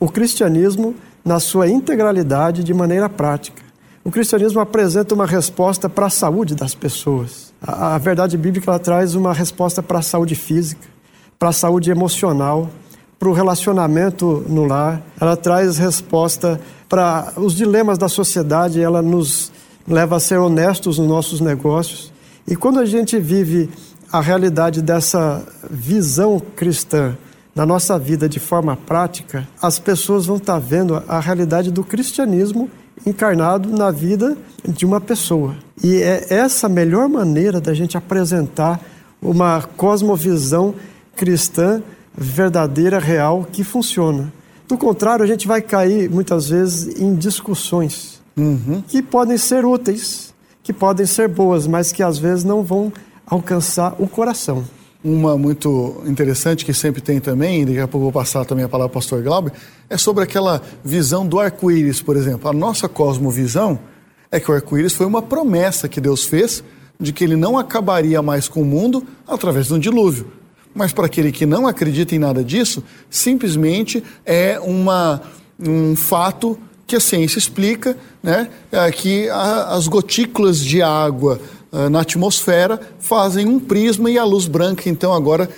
o 0.00 0.08
cristianismo 0.08 0.96
na 1.24 1.38
sua 1.38 1.68
integralidade 1.68 2.64
de 2.64 2.74
maneira 2.74 3.08
prática. 3.08 3.65
O 4.06 4.10
cristianismo 4.12 4.60
apresenta 4.60 5.16
uma 5.16 5.26
resposta 5.26 5.88
para 5.88 6.06
a 6.06 6.10
saúde 6.10 6.54
das 6.54 6.76
pessoas. 6.76 7.52
A, 7.60 7.96
a 7.96 7.98
verdade 7.98 8.38
bíblica 8.38 8.70
ela 8.70 8.78
traz 8.78 9.16
uma 9.16 9.34
resposta 9.34 9.82
para 9.82 9.98
a 9.98 10.02
saúde 10.02 10.36
física, 10.36 10.86
para 11.36 11.48
a 11.48 11.52
saúde 11.52 11.90
emocional, 11.90 12.70
para 13.18 13.28
o 13.28 13.32
relacionamento 13.32 14.44
no 14.48 14.64
lar. 14.64 15.02
Ela 15.20 15.36
traz 15.36 15.76
resposta 15.76 16.60
para 16.88 17.32
os 17.36 17.56
dilemas 17.56 17.98
da 17.98 18.08
sociedade, 18.08 18.80
ela 18.80 19.02
nos 19.02 19.50
leva 19.88 20.18
a 20.18 20.20
ser 20.20 20.38
honestos 20.38 21.00
nos 21.00 21.08
nossos 21.08 21.40
negócios. 21.40 22.12
E 22.46 22.54
quando 22.54 22.78
a 22.78 22.86
gente 22.86 23.18
vive 23.18 23.68
a 24.12 24.20
realidade 24.20 24.82
dessa 24.82 25.42
visão 25.68 26.40
cristã 26.54 27.18
na 27.52 27.66
nossa 27.66 27.98
vida 27.98 28.28
de 28.28 28.38
forma 28.38 28.76
prática, 28.76 29.48
as 29.60 29.80
pessoas 29.80 30.26
vão 30.26 30.36
estar 30.36 30.60
vendo 30.60 31.02
a 31.08 31.18
realidade 31.18 31.72
do 31.72 31.82
cristianismo 31.82 32.70
encarnado 33.06 33.70
na 33.70 33.90
vida 33.90 34.36
de 34.66 34.84
uma 34.84 35.00
pessoa. 35.00 35.56
E 35.82 36.02
é 36.02 36.26
essa 36.28 36.66
a 36.66 36.70
melhor 36.70 37.08
maneira 37.08 37.60
da 37.60 37.72
gente 37.72 37.96
apresentar 37.96 38.80
uma 39.22 39.62
cosmovisão 39.76 40.74
cristã 41.14 41.82
verdadeira, 42.16 42.98
real, 42.98 43.46
que 43.50 43.62
funciona. 43.62 44.32
Do 44.68 44.76
contrário, 44.76 45.24
a 45.24 45.28
gente 45.28 45.46
vai 45.46 45.62
cair 45.62 46.10
muitas 46.10 46.48
vezes 46.48 47.00
em 47.00 47.14
discussões 47.14 48.20
uhum. 48.36 48.82
que 48.86 49.00
podem 49.00 49.38
ser 49.38 49.64
úteis, 49.64 50.34
que 50.62 50.72
podem 50.72 51.06
ser 51.06 51.28
boas, 51.28 51.66
mas 51.66 51.92
que 51.92 52.02
às 52.02 52.18
vezes 52.18 52.42
não 52.42 52.62
vão 52.62 52.92
alcançar 53.26 53.94
o 53.98 54.08
coração. 54.08 54.64
Uma 55.08 55.38
muito 55.38 56.02
interessante 56.04 56.64
que 56.64 56.74
sempre 56.74 57.00
tem 57.00 57.20
também, 57.20 57.64
daqui 57.64 57.78
a 57.78 57.86
pouco 57.86 58.06
vou 58.06 58.12
passar 58.12 58.44
também 58.44 58.64
a 58.64 58.68
palavra 58.68 58.90
ao 58.90 58.92
pastor 58.92 59.22
Glauber, 59.22 59.52
é 59.88 59.96
sobre 59.96 60.24
aquela 60.24 60.60
visão 60.84 61.24
do 61.24 61.38
arco-íris, 61.38 62.02
por 62.02 62.16
exemplo. 62.16 62.50
A 62.50 62.52
nossa 62.52 62.88
cosmovisão 62.88 63.78
é 64.32 64.40
que 64.40 64.50
o 64.50 64.54
arco-íris 64.54 64.94
foi 64.94 65.06
uma 65.06 65.22
promessa 65.22 65.88
que 65.88 66.00
Deus 66.00 66.24
fez 66.24 66.60
de 66.98 67.12
que 67.12 67.22
ele 67.22 67.36
não 67.36 67.56
acabaria 67.56 68.20
mais 68.20 68.48
com 68.48 68.62
o 68.62 68.64
mundo 68.64 69.06
através 69.28 69.68
de 69.68 69.74
um 69.74 69.78
dilúvio. 69.78 70.26
Mas 70.74 70.92
para 70.92 71.06
aquele 71.06 71.30
que 71.30 71.46
não 71.46 71.68
acredita 71.68 72.16
em 72.16 72.18
nada 72.18 72.42
disso, 72.42 72.82
simplesmente 73.08 74.02
é 74.24 74.58
uma, 74.58 75.22
um 75.60 75.94
fato 75.94 76.58
que 76.84 76.96
a 76.96 77.00
ciência 77.00 77.38
explica, 77.38 77.96
né, 78.20 78.48
é 78.72 78.90
que 78.90 79.28
a, 79.28 79.68
as 79.76 79.86
gotículas 79.86 80.58
de 80.58 80.82
água 80.82 81.40
na 81.90 82.00
atmosfera 82.00 82.80
fazem 82.98 83.46
um 83.46 83.58
prisma 83.58 84.10
e 84.10 84.18
a 84.18 84.24
luz 84.24 84.46
branca, 84.46 84.88
então, 84.88 85.12
agora 85.12 85.48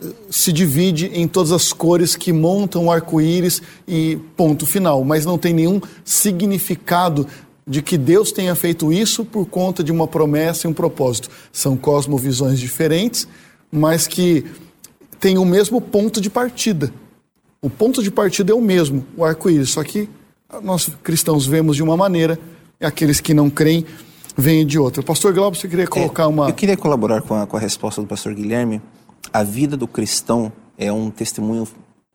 uh, 0.00 0.14
se 0.30 0.52
divide 0.52 1.06
em 1.14 1.28
todas 1.28 1.52
as 1.52 1.72
cores 1.72 2.16
que 2.16 2.32
montam 2.32 2.86
o 2.86 2.90
arco-íris 2.90 3.62
e 3.86 4.18
ponto 4.36 4.66
final, 4.66 5.04
mas 5.04 5.24
não 5.24 5.38
tem 5.38 5.52
nenhum 5.52 5.80
significado 6.04 7.26
de 7.68 7.82
que 7.82 7.98
Deus 7.98 8.30
tenha 8.30 8.54
feito 8.54 8.92
isso 8.92 9.24
por 9.24 9.46
conta 9.46 9.82
de 9.82 9.90
uma 9.90 10.06
promessa 10.06 10.66
e 10.66 10.70
um 10.70 10.72
propósito. 10.72 11.28
São 11.52 11.76
cosmovisões 11.76 12.60
diferentes, 12.60 13.26
mas 13.72 14.06
que 14.06 14.44
têm 15.18 15.36
o 15.36 15.44
mesmo 15.44 15.80
ponto 15.80 16.20
de 16.20 16.30
partida. 16.30 16.92
O 17.60 17.68
ponto 17.68 18.02
de 18.02 18.10
partida 18.10 18.52
é 18.52 18.54
o 18.54 18.60
mesmo, 18.60 19.04
o 19.16 19.24
arco-íris, 19.24 19.70
só 19.70 19.82
que 19.82 20.08
nós 20.62 20.88
cristãos 21.02 21.46
vemos 21.46 21.74
de 21.74 21.82
uma 21.82 21.96
maneira, 21.96 22.38
aqueles 22.80 23.20
que 23.20 23.34
não 23.34 23.50
creem 23.50 23.84
veem 24.36 24.66
de 24.66 24.78
outra. 24.78 25.02
Pastor 25.02 25.32
Glauber, 25.32 25.56
você 25.56 25.68
queria 25.68 25.86
colocar 25.86 26.24
é, 26.24 26.26
uma. 26.26 26.48
Eu 26.48 26.54
queria 26.54 26.76
colaborar 26.76 27.22
com 27.22 27.34
a, 27.34 27.46
com 27.46 27.56
a 27.56 27.60
resposta 27.60 28.00
do 28.00 28.06
pastor 28.06 28.34
Guilherme. 28.34 28.82
A 29.32 29.42
vida 29.42 29.76
do 29.76 29.88
cristão 29.88 30.52
é 30.76 30.92
um 30.92 31.10
testemunho 31.10 31.66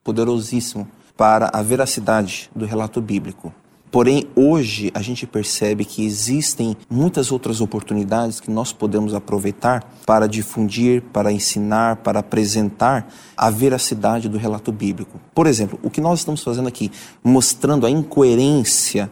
poderosíssimo 0.04 0.86
para 1.16 1.50
a 1.52 1.62
veracidade 1.62 2.50
do 2.54 2.64
relato 2.64 3.00
bíblico. 3.00 3.52
Porém, 3.90 4.26
hoje 4.34 4.90
a 4.94 5.02
gente 5.02 5.26
percebe 5.26 5.84
que 5.84 6.02
existem 6.02 6.74
muitas 6.88 7.30
outras 7.30 7.60
oportunidades 7.60 8.40
que 8.40 8.50
nós 8.50 8.72
podemos 8.72 9.12
aproveitar 9.12 9.84
para 10.06 10.26
difundir, 10.26 11.02
para 11.12 11.30
ensinar, 11.30 11.96
para 11.96 12.20
apresentar 12.20 13.12
a 13.36 13.50
veracidade 13.50 14.30
do 14.30 14.38
relato 14.38 14.72
bíblico. 14.72 15.20
Por 15.34 15.46
exemplo, 15.46 15.78
o 15.82 15.90
que 15.90 16.00
nós 16.00 16.20
estamos 16.20 16.42
fazendo 16.42 16.68
aqui, 16.68 16.90
mostrando 17.22 17.84
a 17.84 17.90
incoerência 17.90 19.10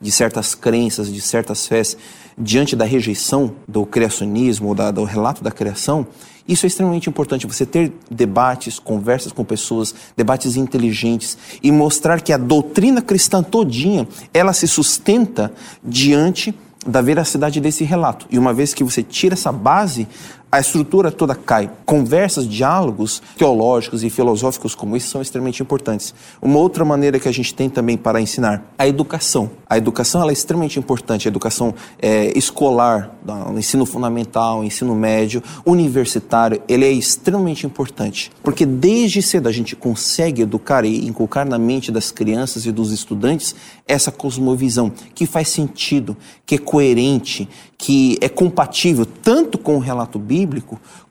de 0.00 0.10
certas 0.10 0.54
crenças, 0.54 1.12
de 1.12 1.20
certas 1.20 1.66
fés, 1.66 1.96
diante 2.36 2.74
da 2.74 2.84
rejeição 2.84 3.52
do 3.66 3.84
criacionismo, 3.84 4.74
da, 4.74 4.90
do 4.90 5.04
relato 5.04 5.42
da 5.42 5.50
criação, 5.50 6.06
isso 6.46 6.66
é 6.66 6.68
extremamente 6.68 7.08
importante, 7.08 7.46
você 7.46 7.64
ter 7.64 7.92
debates, 8.10 8.78
conversas 8.78 9.32
com 9.32 9.44
pessoas, 9.44 9.94
debates 10.16 10.56
inteligentes 10.56 11.38
e 11.62 11.70
mostrar 11.70 12.20
que 12.20 12.32
a 12.32 12.36
doutrina 12.36 13.00
cristã 13.00 13.42
todinha, 13.42 14.08
ela 14.34 14.52
se 14.52 14.66
sustenta 14.66 15.52
diante 15.84 16.54
da 16.86 17.00
veracidade 17.00 17.60
desse 17.60 17.84
relato. 17.84 18.26
E 18.28 18.38
uma 18.38 18.52
vez 18.52 18.74
que 18.74 18.82
você 18.82 19.02
tira 19.02 19.34
essa 19.34 19.52
base, 19.52 20.08
a 20.52 20.60
estrutura 20.60 21.10
toda 21.10 21.34
cai. 21.34 21.70
Conversas, 21.86 22.46
diálogos 22.46 23.22
teológicos 23.38 24.04
e 24.04 24.10
filosóficos 24.10 24.74
como 24.74 24.94
esse 24.94 25.06
são 25.06 25.22
extremamente 25.22 25.62
importantes. 25.62 26.14
Uma 26.42 26.58
outra 26.58 26.84
maneira 26.84 27.18
que 27.18 27.26
a 27.26 27.32
gente 27.32 27.54
tem 27.54 27.70
também 27.70 27.96
para 27.96 28.20
ensinar, 28.20 28.62
a 28.76 28.86
educação. 28.86 29.50
A 29.66 29.78
educação 29.78 30.20
ela 30.20 30.30
é 30.30 30.34
extremamente 30.34 30.78
importante, 30.78 31.26
a 31.26 31.30
educação 31.30 31.74
é, 31.98 32.36
escolar, 32.36 33.10
ensino 33.56 33.86
fundamental, 33.86 34.62
ensino 34.62 34.94
médio, 34.94 35.42
universitário, 35.64 36.60
ele 36.68 36.84
é 36.84 36.92
extremamente 36.92 37.64
importante. 37.64 38.30
Porque 38.42 38.66
desde 38.66 39.22
cedo 39.22 39.48
a 39.48 39.52
gente 39.52 39.74
consegue 39.74 40.42
educar 40.42 40.84
e 40.84 41.06
inculcar 41.06 41.48
na 41.48 41.58
mente 41.58 41.90
das 41.90 42.10
crianças 42.10 42.66
e 42.66 42.72
dos 42.72 42.92
estudantes 42.92 43.54
essa 43.88 44.12
cosmovisão 44.12 44.92
que 45.14 45.24
faz 45.24 45.48
sentido, 45.48 46.14
que 46.44 46.56
é 46.56 46.58
coerente, 46.58 47.48
que 47.78 48.18
é 48.20 48.28
compatível 48.28 49.06
tanto 49.06 49.56
com 49.56 49.76
o 49.76 49.80
relato 49.80 50.18
bíblico 50.18 50.41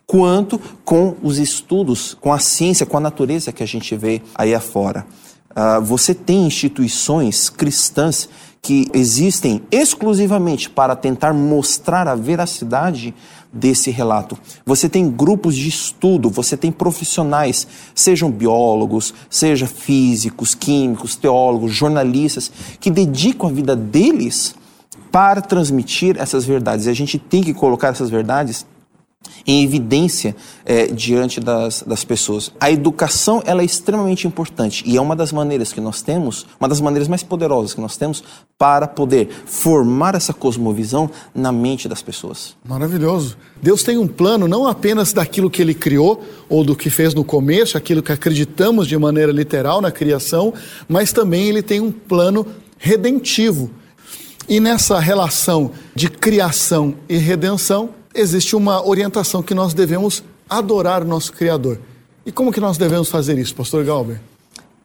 quanto 0.05 0.59
com 0.83 1.15
os 1.23 1.37
estudos, 1.37 2.17
com 2.19 2.33
a 2.33 2.39
ciência, 2.39 2.85
com 2.85 2.97
a 2.97 3.01
natureza 3.01 3.51
que 3.51 3.63
a 3.63 3.67
gente 3.67 3.95
vê 3.95 4.21
aí 4.35 4.53
afora. 4.53 5.05
Uh, 5.51 5.81
você 5.81 6.13
tem 6.13 6.45
instituições 6.45 7.49
cristãs 7.49 8.29
que 8.61 8.87
existem 8.93 9.63
exclusivamente 9.71 10.69
para 10.69 10.95
tentar 10.95 11.33
mostrar 11.33 12.07
a 12.07 12.15
veracidade 12.15 13.13
desse 13.51 13.89
relato. 13.89 14.37
Você 14.65 14.87
tem 14.87 15.09
grupos 15.09 15.55
de 15.55 15.67
estudo, 15.67 16.29
você 16.29 16.55
tem 16.55 16.71
profissionais, 16.71 17.67
sejam 17.95 18.29
biólogos, 18.29 19.13
sejam 19.29 19.67
físicos, 19.67 20.53
químicos, 20.53 21.15
teólogos, 21.15 21.73
jornalistas, 21.73 22.51
que 22.79 22.91
dedicam 22.91 23.49
a 23.49 23.51
vida 23.51 23.75
deles 23.75 24.55
para 25.11 25.41
transmitir 25.41 26.15
essas 26.17 26.45
verdades. 26.45 26.85
E 26.85 26.89
a 26.89 26.95
gente 26.95 27.17
tem 27.17 27.43
que 27.43 27.53
colocar 27.53 27.89
essas 27.89 28.09
verdades 28.09 28.65
em 29.45 29.63
evidência 29.63 30.35
é, 30.65 30.87
diante 30.87 31.39
das, 31.39 31.83
das 31.83 32.03
pessoas. 32.03 32.51
A 32.59 32.71
educação 32.71 33.41
ela 33.45 33.61
é 33.61 33.65
extremamente 33.65 34.27
importante 34.27 34.83
e 34.85 34.97
é 34.97 35.01
uma 35.01 35.15
das 35.15 35.31
maneiras 35.31 35.73
que 35.73 35.81
nós 35.81 36.01
temos, 36.01 36.45
uma 36.59 36.69
das 36.69 36.81
maneiras 36.81 37.07
mais 37.07 37.23
poderosas 37.23 37.73
que 37.73 37.81
nós 37.81 37.97
temos 37.97 38.23
para 38.57 38.87
poder 38.87 39.29
formar 39.45 40.15
essa 40.15 40.33
cosmovisão 40.33 41.09
na 41.33 41.51
mente 41.51 41.87
das 41.87 42.01
pessoas. 42.01 42.55
Maravilhoso. 42.63 43.37
Deus 43.61 43.83
tem 43.83 43.97
um 43.97 44.07
plano 44.07 44.47
não 44.47 44.67
apenas 44.67 45.13
daquilo 45.13 45.49
que 45.49 45.61
ele 45.61 45.73
criou 45.73 46.23
ou 46.47 46.63
do 46.63 46.75
que 46.75 46.89
fez 46.89 47.13
no 47.13 47.23
começo, 47.23 47.77
aquilo 47.77 48.03
que 48.03 48.11
acreditamos 48.11 48.87
de 48.87 48.97
maneira 48.97 49.31
literal 49.31 49.81
na 49.81 49.91
criação, 49.91 50.53
mas 50.87 51.11
também 51.11 51.47
ele 51.47 51.61
tem 51.61 51.79
um 51.79 51.91
plano 51.91 52.45
redentivo 52.77 53.71
e 54.51 54.59
nessa 54.59 54.99
relação 54.99 55.71
de 55.95 56.09
criação 56.09 56.95
e 57.07 57.15
redenção, 57.15 57.91
existe 58.13 58.55
uma 58.55 58.85
orientação 58.85 59.41
que 59.41 59.53
nós 59.53 59.73
devemos 59.73 60.23
adorar 60.49 61.01
o 61.01 61.05
nosso 61.05 61.33
Criador. 61.33 61.79
E 62.25 62.31
como 62.31 62.51
que 62.51 62.59
nós 62.59 62.77
devemos 62.77 63.09
fazer 63.09 63.37
isso, 63.37 63.55
pastor 63.55 63.83
Galber? 63.83 64.19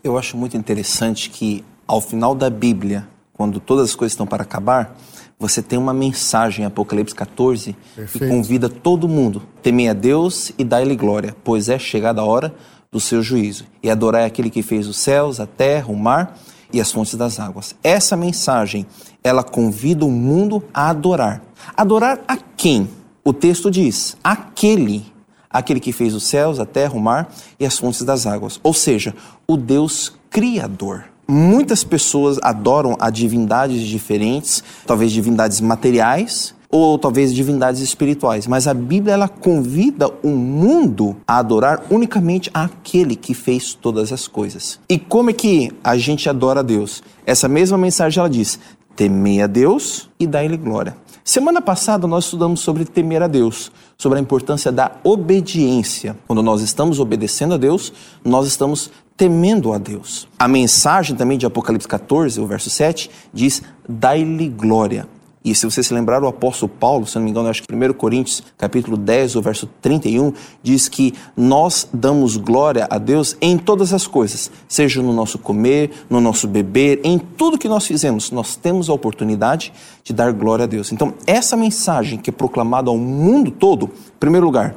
Eu 0.02 0.16
acho 0.16 0.36
muito 0.36 0.56
interessante 0.56 1.28
que 1.28 1.64
ao 1.86 2.00
final 2.00 2.34
da 2.34 2.48
Bíblia, 2.48 3.06
quando 3.32 3.60
todas 3.60 3.90
as 3.90 3.94
coisas 3.94 4.12
estão 4.12 4.26
para 4.26 4.42
acabar, 4.42 4.96
você 5.38 5.60
tem 5.60 5.78
uma 5.78 5.92
mensagem 5.92 6.62
em 6.62 6.66
Apocalipse 6.66 7.14
14 7.14 7.76
Perfeito. 7.94 8.24
que 8.24 8.30
convida 8.30 8.68
todo 8.68 9.08
mundo: 9.08 9.42
temei 9.62 9.88
a 9.88 9.92
Deus 9.92 10.52
e 10.56 10.64
dai-lhe 10.64 10.96
glória, 10.96 11.36
pois 11.44 11.68
é 11.68 11.78
chegada 11.78 12.22
a 12.22 12.24
hora 12.24 12.54
do 12.90 12.98
seu 12.98 13.22
juízo. 13.22 13.64
E 13.82 13.90
adorai 13.90 14.24
aquele 14.24 14.48
que 14.48 14.62
fez 14.62 14.88
os 14.88 14.96
céus, 14.96 15.40
a 15.40 15.46
terra, 15.46 15.88
o 15.88 15.96
mar 15.96 16.38
e 16.72 16.80
as 16.80 16.90
fontes 16.90 17.14
das 17.14 17.38
águas. 17.38 17.74
Essa 17.82 18.16
mensagem, 18.16 18.86
ela 19.22 19.42
convida 19.42 20.04
o 20.04 20.10
mundo 20.10 20.64
a 20.72 20.88
adorar. 20.88 21.42
Adorar 21.76 22.20
a 22.26 22.36
quem? 22.36 22.88
O 23.26 23.32
texto 23.32 23.72
diz: 23.72 24.16
aquele, 24.22 25.04
aquele 25.50 25.80
que 25.80 25.90
fez 25.90 26.14
os 26.14 26.22
céus, 26.22 26.60
a 26.60 26.64
terra, 26.64 26.94
o 26.94 27.00
mar 27.00 27.28
e 27.58 27.66
as 27.66 27.76
fontes 27.76 28.02
das 28.02 28.24
águas. 28.24 28.60
Ou 28.62 28.72
seja, 28.72 29.16
o 29.48 29.56
Deus 29.56 30.12
criador. 30.30 31.06
Muitas 31.26 31.82
pessoas 31.82 32.38
adoram 32.40 32.96
a 33.00 33.10
divindades 33.10 33.80
diferentes, 33.82 34.62
talvez 34.86 35.10
divindades 35.10 35.60
materiais, 35.60 36.54
ou 36.70 36.96
talvez 37.00 37.34
divindades 37.34 37.80
espirituais, 37.80 38.46
mas 38.46 38.68
a 38.68 38.74
Bíblia 38.74 39.14
ela 39.14 39.28
convida 39.28 40.08
o 40.22 40.28
mundo 40.28 41.16
a 41.26 41.38
adorar 41.38 41.82
unicamente 41.90 42.48
aquele 42.54 43.16
que 43.16 43.34
fez 43.34 43.74
todas 43.74 44.12
as 44.12 44.28
coisas. 44.28 44.78
E 44.88 45.00
como 45.00 45.30
é 45.30 45.32
que 45.32 45.72
a 45.82 45.96
gente 45.96 46.28
adora 46.28 46.60
a 46.60 46.62
Deus? 46.62 47.02
Essa 47.24 47.48
mesma 47.48 47.76
mensagem 47.76 48.20
ela 48.20 48.30
diz: 48.30 48.60
temei 48.96 49.42
a 49.42 49.46
Deus 49.46 50.09
e 50.18 50.26
dai-lhe 50.26 50.56
glória. 50.56 50.96
Semana 51.22 51.61
passada 51.61 52.06
nós 52.06 52.24
estudamos 52.24 52.61
sobre 52.61 52.85
temer 52.85 53.22
a 53.22 53.26
Deus, 53.26 53.70
sobre 53.98 54.18
a 54.18 54.22
importância 54.22 54.72
da 54.72 54.92
obediência. 55.04 56.16
Quando 56.26 56.42
nós 56.42 56.62
estamos 56.62 56.98
obedecendo 56.98 57.54
a 57.54 57.56
Deus, 57.59 57.92
nós 58.24 58.46
estamos 58.46 58.90
temendo 59.16 59.72
a 59.72 59.78
Deus. 59.78 60.28
A 60.38 60.46
mensagem 60.46 61.16
também 61.16 61.37
de 61.37 61.44
Apocalipse 61.44 61.88
14, 61.88 62.40
o 62.40 62.46
verso 62.46 62.70
7, 62.70 63.11
diz: 63.32 63.62
dai-lhe 63.88 64.48
glória. 64.48 65.09
E 65.46 65.54
se 65.54 65.64
você 65.64 65.80
se 65.80 65.94
lembrar, 65.94 66.24
o 66.24 66.26
apóstolo 66.26 66.68
Paulo, 66.68 67.06
se 67.06 67.14
não 67.14 67.22
me 67.22 67.30
engano, 67.30 67.48
acho 67.48 67.62
que 67.62 67.72
1 67.72 67.92
Coríntios, 67.92 68.42
capítulo 68.59 68.96
10, 68.96 69.37
o 69.37 69.40
verso 69.40 69.68
31, 69.80 70.32
diz 70.61 70.88
que 70.88 71.14
nós 71.37 71.88
damos 71.94 72.37
glória 72.37 72.85
a 72.90 72.98
Deus 72.98 73.37
em 73.40 73.56
todas 73.56 73.92
as 73.92 74.09
coisas, 74.09 74.50
seja 74.66 75.00
no 75.00 75.12
nosso 75.12 75.38
comer, 75.38 75.92
no 76.11 76.20
nosso 76.20 76.48
beber, 76.48 77.00
em 77.04 77.16
tudo 77.16 77.59
que 77.59 77.68
nós 77.68 77.87
fizemos, 77.87 78.32
nós 78.32 78.56
temos 78.56 78.90
a 78.90 78.92
oportunidade 78.92 79.72
de 80.02 80.12
dar 80.12 80.32
glória 80.32 80.64
a 80.64 80.66
Deus. 80.66 80.90
Então, 80.90 81.14
essa 81.28 81.56
mensagem 81.56 82.18
que 82.18 82.30
é 82.30 82.32
proclamada 82.32 82.90
ao 82.90 82.98
mundo 82.98 83.52
todo, 83.52 83.85
em 83.85 84.18
primeiro 84.18 84.46
lugar, 84.46 84.74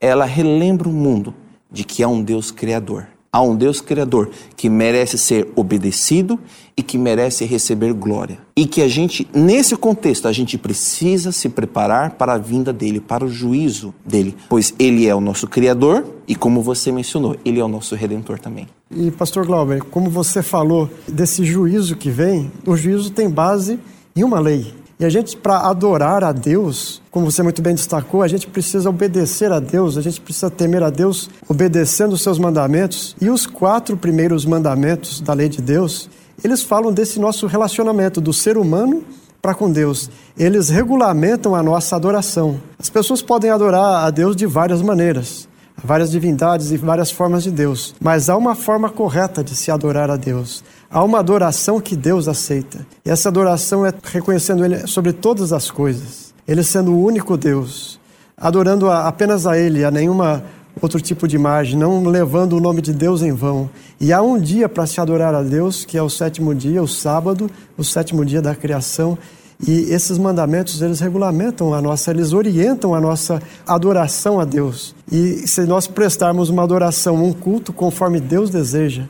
ela 0.00 0.24
relembra 0.24 0.88
o 0.88 0.92
mundo 0.92 1.34
de 1.72 1.82
que 1.82 2.04
há 2.04 2.08
um 2.08 2.22
Deus 2.22 2.52
criador. 2.52 3.08
Há 3.34 3.42
um 3.42 3.56
Deus 3.56 3.80
criador 3.80 4.30
que 4.56 4.70
merece 4.70 5.18
ser 5.18 5.48
obedecido 5.56 6.38
e 6.76 6.84
que 6.84 6.96
merece 6.96 7.44
receber 7.44 7.92
glória. 7.92 8.38
E 8.56 8.64
que 8.64 8.80
a 8.80 8.86
gente, 8.86 9.26
nesse 9.34 9.74
contexto, 9.74 10.28
a 10.28 10.32
gente 10.32 10.56
precisa 10.56 11.32
se 11.32 11.48
preparar 11.48 12.12
para 12.12 12.34
a 12.34 12.38
vinda 12.38 12.72
dele, 12.72 13.00
para 13.00 13.24
o 13.24 13.28
juízo 13.28 13.92
dele, 14.06 14.36
pois 14.48 14.72
ele 14.78 15.08
é 15.08 15.14
o 15.16 15.20
nosso 15.20 15.48
criador 15.48 16.06
e 16.28 16.36
como 16.36 16.62
você 16.62 16.92
mencionou, 16.92 17.34
ele 17.44 17.58
é 17.58 17.64
o 17.64 17.66
nosso 17.66 17.96
redentor 17.96 18.38
também. 18.38 18.68
E 18.88 19.10
pastor 19.10 19.44
Glauber, 19.44 19.82
como 19.82 20.08
você 20.08 20.40
falou 20.40 20.88
desse 21.08 21.44
juízo 21.44 21.96
que 21.96 22.10
vem, 22.10 22.52
o 22.64 22.76
juízo 22.76 23.10
tem 23.10 23.28
base 23.28 23.80
em 24.14 24.22
uma 24.22 24.38
lei. 24.38 24.72
E 24.98 25.04
a 25.04 25.08
gente, 25.08 25.36
para 25.36 25.68
adorar 25.68 26.22
a 26.22 26.30
Deus, 26.30 27.02
como 27.10 27.30
você 27.30 27.42
muito 27.42 27.60
bem 27.60 27.74
destacou, 27.74 28.22
a 28.22 28.28
gente 28.28 28.46
precisa 28.46 28.88
obedecer 28.88 29.50
a 29.50 29.58
Deus, 29.58 29.96
a 29.96 30.00
gente 30.00 30.20
precisa 30.20 30.48
temer 30.48 30.82
a 30.82 30.90
Deus 30.90 31.28
obedecendo 31.48 32.12
os 32.12 32.22
seus 32.22 32.38
mandamentos. 32.38 33.16
E 33.20 33.28
os 33.28 33.44
quatro 33.44 33.96
primeiros 33.96 34.44
mandamentos 34.44 35.20
da 35.20 35.32
lei 35.32 35.48
de 35.48 35.60
Deus, 35.60 36.08
eles 36.44 36.62
falam 36.62 36.92
desse 36.92 37.18
nosso 37.18 37.46
relacionamento 37.46 38.20
do 38.20 38.32
ser 38.32 38.56
humano 38.56 39.02
para 39.42 39.54
com 39.54 39.70
Deus. 39.70 40.08
Eles 40.38 40.68
regulamentam 40.68 41.54
a 41.54 41.62
nossa 41.62 41.96
adoração. 41.96 42.60
As 42.78 42.88
pessoas 42.88 43.20
podem 43.20 43.50
adorar 43.50 44.04
a 44.04 44.10
Deus 44.10 44.36
de 44.36 44.46
várias 44.46 44.80
maneiras 44.80 45.48
várias 45.82 46.10
divindades 46.10 46.70
e 46.70 46.76
várias 46.76 47.10
formas 47.10 47.42
de 47.42 47.50
Deus, 47.50 47.94
mas 48.00 48.28
há 48.28 48.36
uma 48.36 48.54
forma 48.54 48.88
correta 48.88 49.42
de 49.42 49.56
se 49.56 49.70
adorar 49.70 50.10
a 50.10 50.16
Deus. 50.16 50.62
Há 50.94 51.02
uma 51.02 51.18
adoração 51.18 51.80
que 51.80 51.96
Deus 51.96 52.28
aceita. 52.28 52.86
E 53.04 53.10
essa 53.10 53.28
adoração 53.28 53.84
é 53.84 53.92
reconhecendo 54.04 54.64
Ele 54.64 54.86
sobre 54.86 55.12
todas 55.12 55.52
as 55.52 55.68
coisas, 55.68 56.32
Ele 56.46 56.62
sendo 56.62 56.92
o 56.92 57.04
único 57.04 57.36
Deus, 57.36 57.98
adorando 58.36 58.88
apenas 58.88 59.44
a 59.44 59.58
Ele, 59.58 59.84
a 59.84 59.90
nenhuma 59.90 60.44
outro 60.80 61.00
tipo 61.00 61.26
de 61.26 61.34
imagem, 61.34 61.76
não 61.76 62.04
levando 62.04 62.52
o 62.52 62.60
nome 62.60 62.80
de 62.80 62.92
Deus 62.92 63.22
em 63.22 63.32
vão. 63.32 63.68
E 64.00 64.12
há 64.12 64.22
um 64.22 64.38
dia 64.38 64.68
para 64.68 64.86
se 64.86 65.00
adorar 65.00 65.34
a 65.34 65.42
Deus, 65.42 65.84
que 65.84 65.98
é 65.98 66.02
o 66.02 66.08
sétimo 66.08 66.54
dia, 66.54 66.80
o 66.80 66.86
sábado, 66.86 67.50
o 67.76 67.82
sétimo 67.82 68.24
dia 68.24 68.40
da 68.40 68.54
criação. 68.54 69.18
E 69.66 69.92
esses 69.92 70.16
mandamentos, 70.16 70.80
eles 70.80 71.00
regulamentam 71.00 71.74
a 71.74 71.82
nossa, 71.82 72.12
eles 72.12 72.32
orientam 72.32 72.94
a 72.94 73.00
nossa 73.00 73.42
adoração 73.66 74.38
a 74.38 74.44
Deus. 74.44 74.94
E 75.10 75.44
se 75.48 75.62
nós 75.62 75.88
prestarmos 75.88 76.50
uma 76.50 76.62
adoração, 76.62 77.16
um 77.16 77.32
culto 77.32 77.72
conforme 77.72 78.20
Deus 78.20 78.48
deseja, 78.48 79.02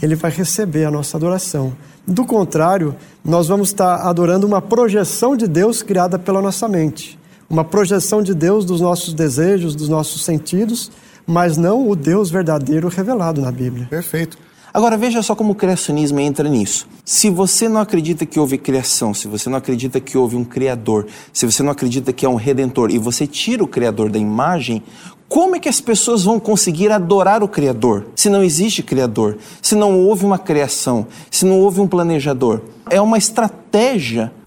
ele 0.00 0.14
vai 0.14 0.30
receber 0.30 0.84
a 0.84 0.90
nossa 0.90 1.16
adoração. 1.16 1.72
Do 2.06 2.24
contrário, 2.24 2.94
nós 3.24 3.48
vamos 3.48 3.68
estar 3.68 3.96
adorando 4.08 4.46
uma 4.46 4.62
projeção 4.62 5.36
de 5.36 5.46
Deus 5.46 5.82
criada 5.82 6.18
pela 6.18 6.40
nossa 6.40 6.68
mente. 6.68 7.18
Uma 7.50 7.64
projeção 7.64 8.22
de 8.22 8.34
Deus 8.34 8.64
dos 8.64 8.80
nossos 8.80 9.12
desejos, 9.12 9.74
dos 9.74 9.88
nossos 9.88 10.24
sentidos, 10.24 10.90
mas 11.26 11.56
não 11.56 11.88
o 11.88 11.96
Deus 11.96 12.30
verdadeiro 12.30 12.88
revelado 12.88 13.40
na 13.40 13.50
Bíblia. 13.52 13.86
Perfeito. 13.90 14.38
Agora 14.72 14.96
veja 14.98 15.22
só 15.22 15.34
como 15.34 15.52
o 15.52 15.54
criacionismo 15.54 16.20
entra 16.20 16.48
nisso. 16.48 16.86
Se 17.04 17.30
você 17.30 17.68
não 17.68 17.80
acredita 17.80 18.26
que 18.26 18.38
houve 18.38 18.58
criação, 18.58 19.14
se 19.14 19.26
você 19.26 19.48
não 19.48 19.56
acredita 19.56 19.98
que 19.98 20.16
houve 20.16 20.36
um 20.36 20.44
criador, 20.44 21.06
se 21.32 21.46
você 21.46 21.62
não 21.62 21.72
acredita 21.72 22.12
que 22.12 22.24
é 22.24 22.28
um 22.28 22.34
redentor 22.34 22.90
e 22.90 22.98
você 22.98 23.26
tira 23.26 23.64
o 23.64 23.66
criador 23.66 24.10
da 24.10 24.18
imagem, 24.18 24.82
como 25.28 25.56
é 25.56 25.60
que 25.60 25.68
as 25.68 25.80
pessoas 25.80 26.24
vão 26.24 26.40
conseguir 26.40 26.90
adorar 26.90 27.42
o 27.42 27.48
Criador 27.48 28.06
se 28.16 28.30
não 28.30 28.42
existe 28.42 28.82
Criador, 28.82 29.36
se 29.60 29.74
não 29.74 29.98
houve 29.98 30.24
uma 30.24 30.38
criação, 30.38 31.06
se 31.30 31.44
não 31.44 31.60
houve 31.60 31.80
um 31.80 31.86
planejador? 31.86 32.62
É 32.88 32.98
uma 33.00 33.18
estratégia 33.18 33.67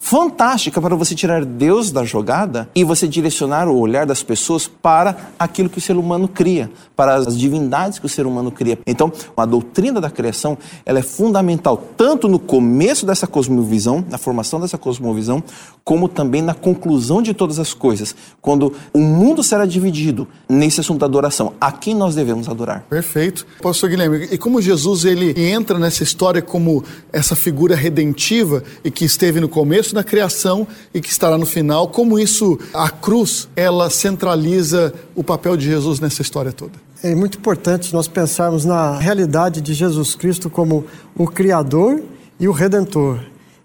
fantástica 0.02 0.82
para 0.82 0.96
você 0.96 1.14
tirar 1.14 1.46
Deus 1.46 1.92
da 1.92 2.04
jogada 2.04 2.68
e 2.74 2.84
você 2.84 3.08
direcionar 3.08 3.68
o 3.68 3.78
olhar 3.78 4.06
das 4.06 4.24
pessoas 4.24 4.68
para 4.68 5.16
aquilo 5.38 5.70
que 5.70 5.78
o 5.78 5.82
ser 5.82 5.96
humano 5.96 6.28
cria, 6.28 6.72
para 6.96 7.14
as 7.14 7.38
divindades 7.38 8.00
que 8.00 8.08
o 8.08 8.10
ser 8.10 8.26
humano 8.26 8.52
cria. 8.52 8.80
Então, 8.88 9.12
a 9.38 9.46
doutrina 9.46 10.02
da 10.02 10.10
criação, 10.10 10.58
ela 10.86 11.00
é 11.00 11.04
fundamental 11.04 11.78
tanto 11.96 12.28
no 12.28 12.40
começo 12.40 13.06
dessa 13.06 13.28
cosmovisão, 13.28 14.04
na 14.10 14.18
formação 14.18 14.60
dessa 14.60 14.78
cosmovisão, 14.78 15.44
como 15.84 16.08
também 16.08 16.42
na 16.42 16.54
conclusão 16.54 17.22
de 17.22 17.34
todas 17.34 17.60
as 17.60 17.74
coisas, 17.74 18.16
quando 18.42 18.74
o 18.94 19.00
mundo 19.00 19.44
será 19.44 19.66
dividido 19.66 20.28
nesse 20.50 20.80
assunto 20.80 21.00
da 21.00 21.06
adoração. 21.06 21.54
A 21.62 21.72
quem 21.72 21.94
nós 21.94 22.16
devemos 22.16 22.50
adorar? 22.50 22.86
Perfeito. 22.90 23.46
Pastor 23.62 23.90
Guilherme, 23.90 24.30
e 24.32 24.38
como 24.38 24.62
Jesus 24.62 25.06
ele 25.06 25.34
entra 25.40 25.78
nessa 25.78 26.02
história 26.02 26.42
como 26.42 26.84
essa 27.14 27.36
figura 27.36 27.76
redentiva 27.76 28.64
e 28.84 28.90
que 28.90 29.11
esteve 29.12 29.40
no 29.40 29.48
começo 29.48 29.94
da 29.94 30.04
criação 30.04 30.68
e 30.94 31.00
que 31.00 31.10
estará 31.10 31.38
no 31.38 31.46
final, 31.46 31.88
como 31.88 32.18
isso, 32.18 32.58
a 32.74 32.90
cruz, 32.90 33.48
ela 33.56 33.90
centraliza 33.90 34.94
o 35.16 35.24
papel 35.24 35.56
de 35.56 35.66
Jesus 35.66 36.00
nessa 36.00 36.22
história 36.22 36.52
toda? 36.52 36.74
É 37.04 37.14
muito 37.16 37.38
importante 37.38 37.94
nós 37.94 38.08
pensarmos 38.08 38.64
na 38.64 38.98
realidade 38.98 39.60
de 39.62 39.74
Jesus 39.74 40.16
Cristo 40.16 40.50
como 40.50 40.86
o 41.16 41.28
Criador 41.28 42.02
e 42.40 42.48
o 42.48 42.52
Redentor. 42.52 43.20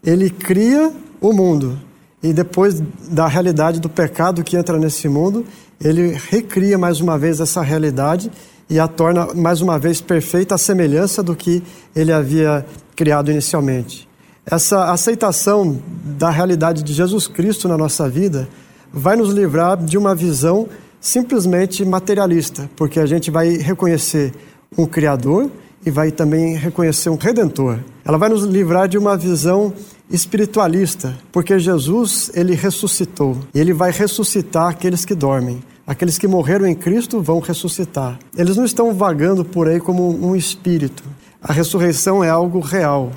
Ele 0.04 0.30
cria 0.30 0.92
o 1.20 1.32
mundo 1.32 1.78
e 2.22 2.32
depois 2.32 2.82
da 3.08 3.26
realidade 3.28 3.78
do 3.78 3.88
pecado 3.88 4.42
que 4.42 4.56
entra 4.56 4.78
nesse 4.78 5.08
mundo, 5.08 5.44
ele 5.80 6.18
recria 6.30 6.78
mais 6.78 7.00
uma 7.00 7.18
vez 7.18 7.40
essa 7.40 7.60
realidade 7.60 8.30
e 8.68 8.78
a 8.78 8.88
torna 8.88 9.32
mais 9.34 9.60
uma 9.60 9.78
vez 9.78 10.00
perfeita 10.00 10.54
à 10.54 10.58
semelhança 10.58 11.22
do 11.22 11.36
que 11.36 11.62
ele 11.94 12.12
havia 12.12 12.66
criado 12.96 13.30
inicialmente. 13.30 14.05
Essa 14.48 14.92
aceitação 14.92 15.76
da 16.04 16.30
realidade 16.30 16.84
de 16.84 16.92
Jesus 16.92 17.26
Cristo 17.26 17.66
na 17.66 17.76
nossa 17.76 18.08
vida 18.08 18.48
vai 18.92 19.16
nos 19.16 19.30
livrar 19.30 19.76
de 19.76 19.98
uma 19.98 20.14
visão 20.14 20.68
simplesmente 21.00 21.84
materialista, 21.84 22.70
porque 22.76 23.00
a 23.00 23.06
gente 23.06 23.28
vai 23.28 23.56
reconhecer 23.56 24.32
um 24.78 24.86
Criador 24.86 25.50
e 25.84 25.90
vai 25.90 26.12
também 26.12 26.54
reconhecer 26.54 27.10
um 27.10 27.16
Redentor. 27.16 27.80
Ela 28.04 28.18
vai 28.18 28.28
nos 28.28 28.44
livrar 28.44 28.86
de 28.86 28.96
uma 28.96 29.16
visão 29.16 29.74
espiritualista, 30.08 31.18
porque 31.32 31.58
Jesus, 31.58 32.30
ele 32.32 32.54
ressuscitou, 32.54 33.36
e 33.52 33.58
ele 33.58 33.72
vai 33.72 33.90
ressuscitar 33.90 34.68
aqueles 34.68 35.04
que 35.04 35.16
dormem. 35.16 35.60
Aqueles 35.84 36.18
que 36.18 36.28
morreram 36.28 36.68
em 36.68 36.74
Cristo 36.76 37.20
vão 37.20 37.40
ressuscitar. 37.40 38.16
Eles 38.36 38.56
não 38.56 38.64
estão 38.64 38.94
vagando 38.94 39.44
por 39.44 39.66
aí 39.66 39.80
como 39.80 40.08
um 40.24 40.36
espírito. 40.36 41.02
A 41.42 41.52
ressurreição 41.52 42.22
é 42.22 42.30
algo 42.30 42.60
real. 42.60 43.10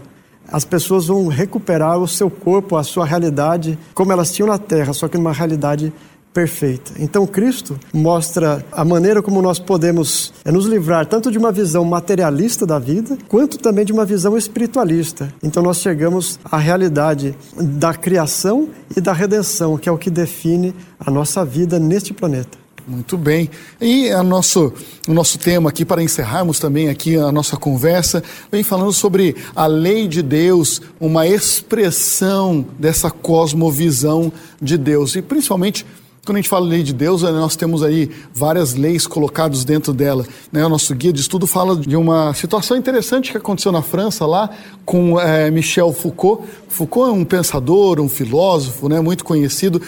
As 0.52 0.66
pessoas 0.66 1.08
vão 1.08 1.28
recuperar 1.28 1.98
o 2.00 2.08
seu 2.08 2.30
corpo, 2.30 2.76
a 2.76 2.84
sua 2.84 3.06
realidade, 3.06 3.78
como 3.94 4.12
elas 4.12 4.32
tinham 4.32 4.48
na 4.48 4.58
terra, 4.58 4.94
só 4.94 5.08
que 5.08 5.18
numa 5.18 5.34
realidade 5.34 5.94
perfeita. 6.34 6.94
Então, 7.00 7.26
Cristo 7.26 7.80
mostra 7.94 8.64
a 8.72 8.86
maneira 8.86 9.22
como 9.22 9.42
nós 9.42 9.60
podemos 9.60 10.34
é, 10.46 10.52
nos 10.52 10.66
livrar 10.66 11.06
tanto 11.06 11.32
de 11.32 11.38
uma 11.38 11.52
visão 11.52 11.84
materialista 11.84 12.66
da 12.66 12.80
vida, 12.80 13.18
quanto 13.28 13.58
também 13.58 13.84
de 13.84 13.92
uma 13.92 14.06
visão 14.06 14.38
espiritualista. 14.38 15.34
Então, 15.42 15.64
nós 15.64 15.78
chegamos 15.78 16.40
à 16.46 16.58
realidade 16.58 17.36
da 17.58 17.94
criação 17.94 18.70
e 18.96 19.02
da 19.02 19.14
redenção, 19.14 19.78
que 19.78 19.90
é 19.90 19.92
o 19.92 19.98
que 19.98 20.10
define 20.10 20.74
a 21.00 21.10
nossa 21.10 21.44
vida 21.44 21.80
neste 21.80 22.14
planeta. 22.14 22.58
Muito 22.90 23.20
bem. 23.20 23.52
E 23.80 24.10
a 24.10 24.24
nosso, 24.24 24.74
o 25.08 25.14
nosso 25.14 25.38
tema 25.38 25.70
aqui, 25.70 25.86
para 25.86 26.02
encerrarmos 26.02 26.58
também 26.58 26.90
aqui 26.90 27.16
a 27.16 27.32
nossa 27.32 27.56
conversa, 27.56 28.24
vem 28.52 28.64
falando 28.64 28.92
sobre 28.92 29.36
a 29.56 29.68
lei 29.68 30.08
de 30.08 30.24
Deus, 30.24 30.82
uma 31.00 31.28
expressão 31.28 32.66
dessa 32.80 33.12
cosmovisão 33.12 34.34
de 34.60 34.76
Deus. 34.76 35.16
E 35.16 35.22
principalmente 35.22 35.86
quando 36.26 36.38
a 36.38 36.42
gente 36.42 36.50
fala 36.50 36.66
lei 36.66 36.82
de 36.82 36.94
Deus, 36.94 37.22
né, 37.22 37.32
nós 37.32 37.56
temos 37.56 37.84
aí 37.84 38.10
várias 38.34 38.74
leis 38.74 39.06
colocadas 39.06 39.64
dentro 39.64 39.94
dela. 39.94 40.26
Né? 40.52 40.66
O 40.66 40.70
nosso 40.70 40.94
guia 40.96 41.14
de 41.14 41.22
estudo 41.22 41.46
fala 41.46 41.76
de 41.76 41.96
uma 41.96 42.34
situação 42.34 42.76
interessante 42.76 43.32
que 43.32 43.38
aconteceu 43.38 43.72
na 43.72 43.84
França 43.84 44.26
lá 44.26 44.50
com 44.84 45.20
é, 45.20 45.50
Michel 45.52 45.94
Foucault. 45.94 46.44
Foucault 46.68 47.10
é 47.10 47.14
um 47.14 47.24
pensador, 47.24 48.00
um 48.00 48.10
filósofo 48.10 48.90
né, 48.90 49.00
muito 49.00 49.24
conhecido. 49.24 49.80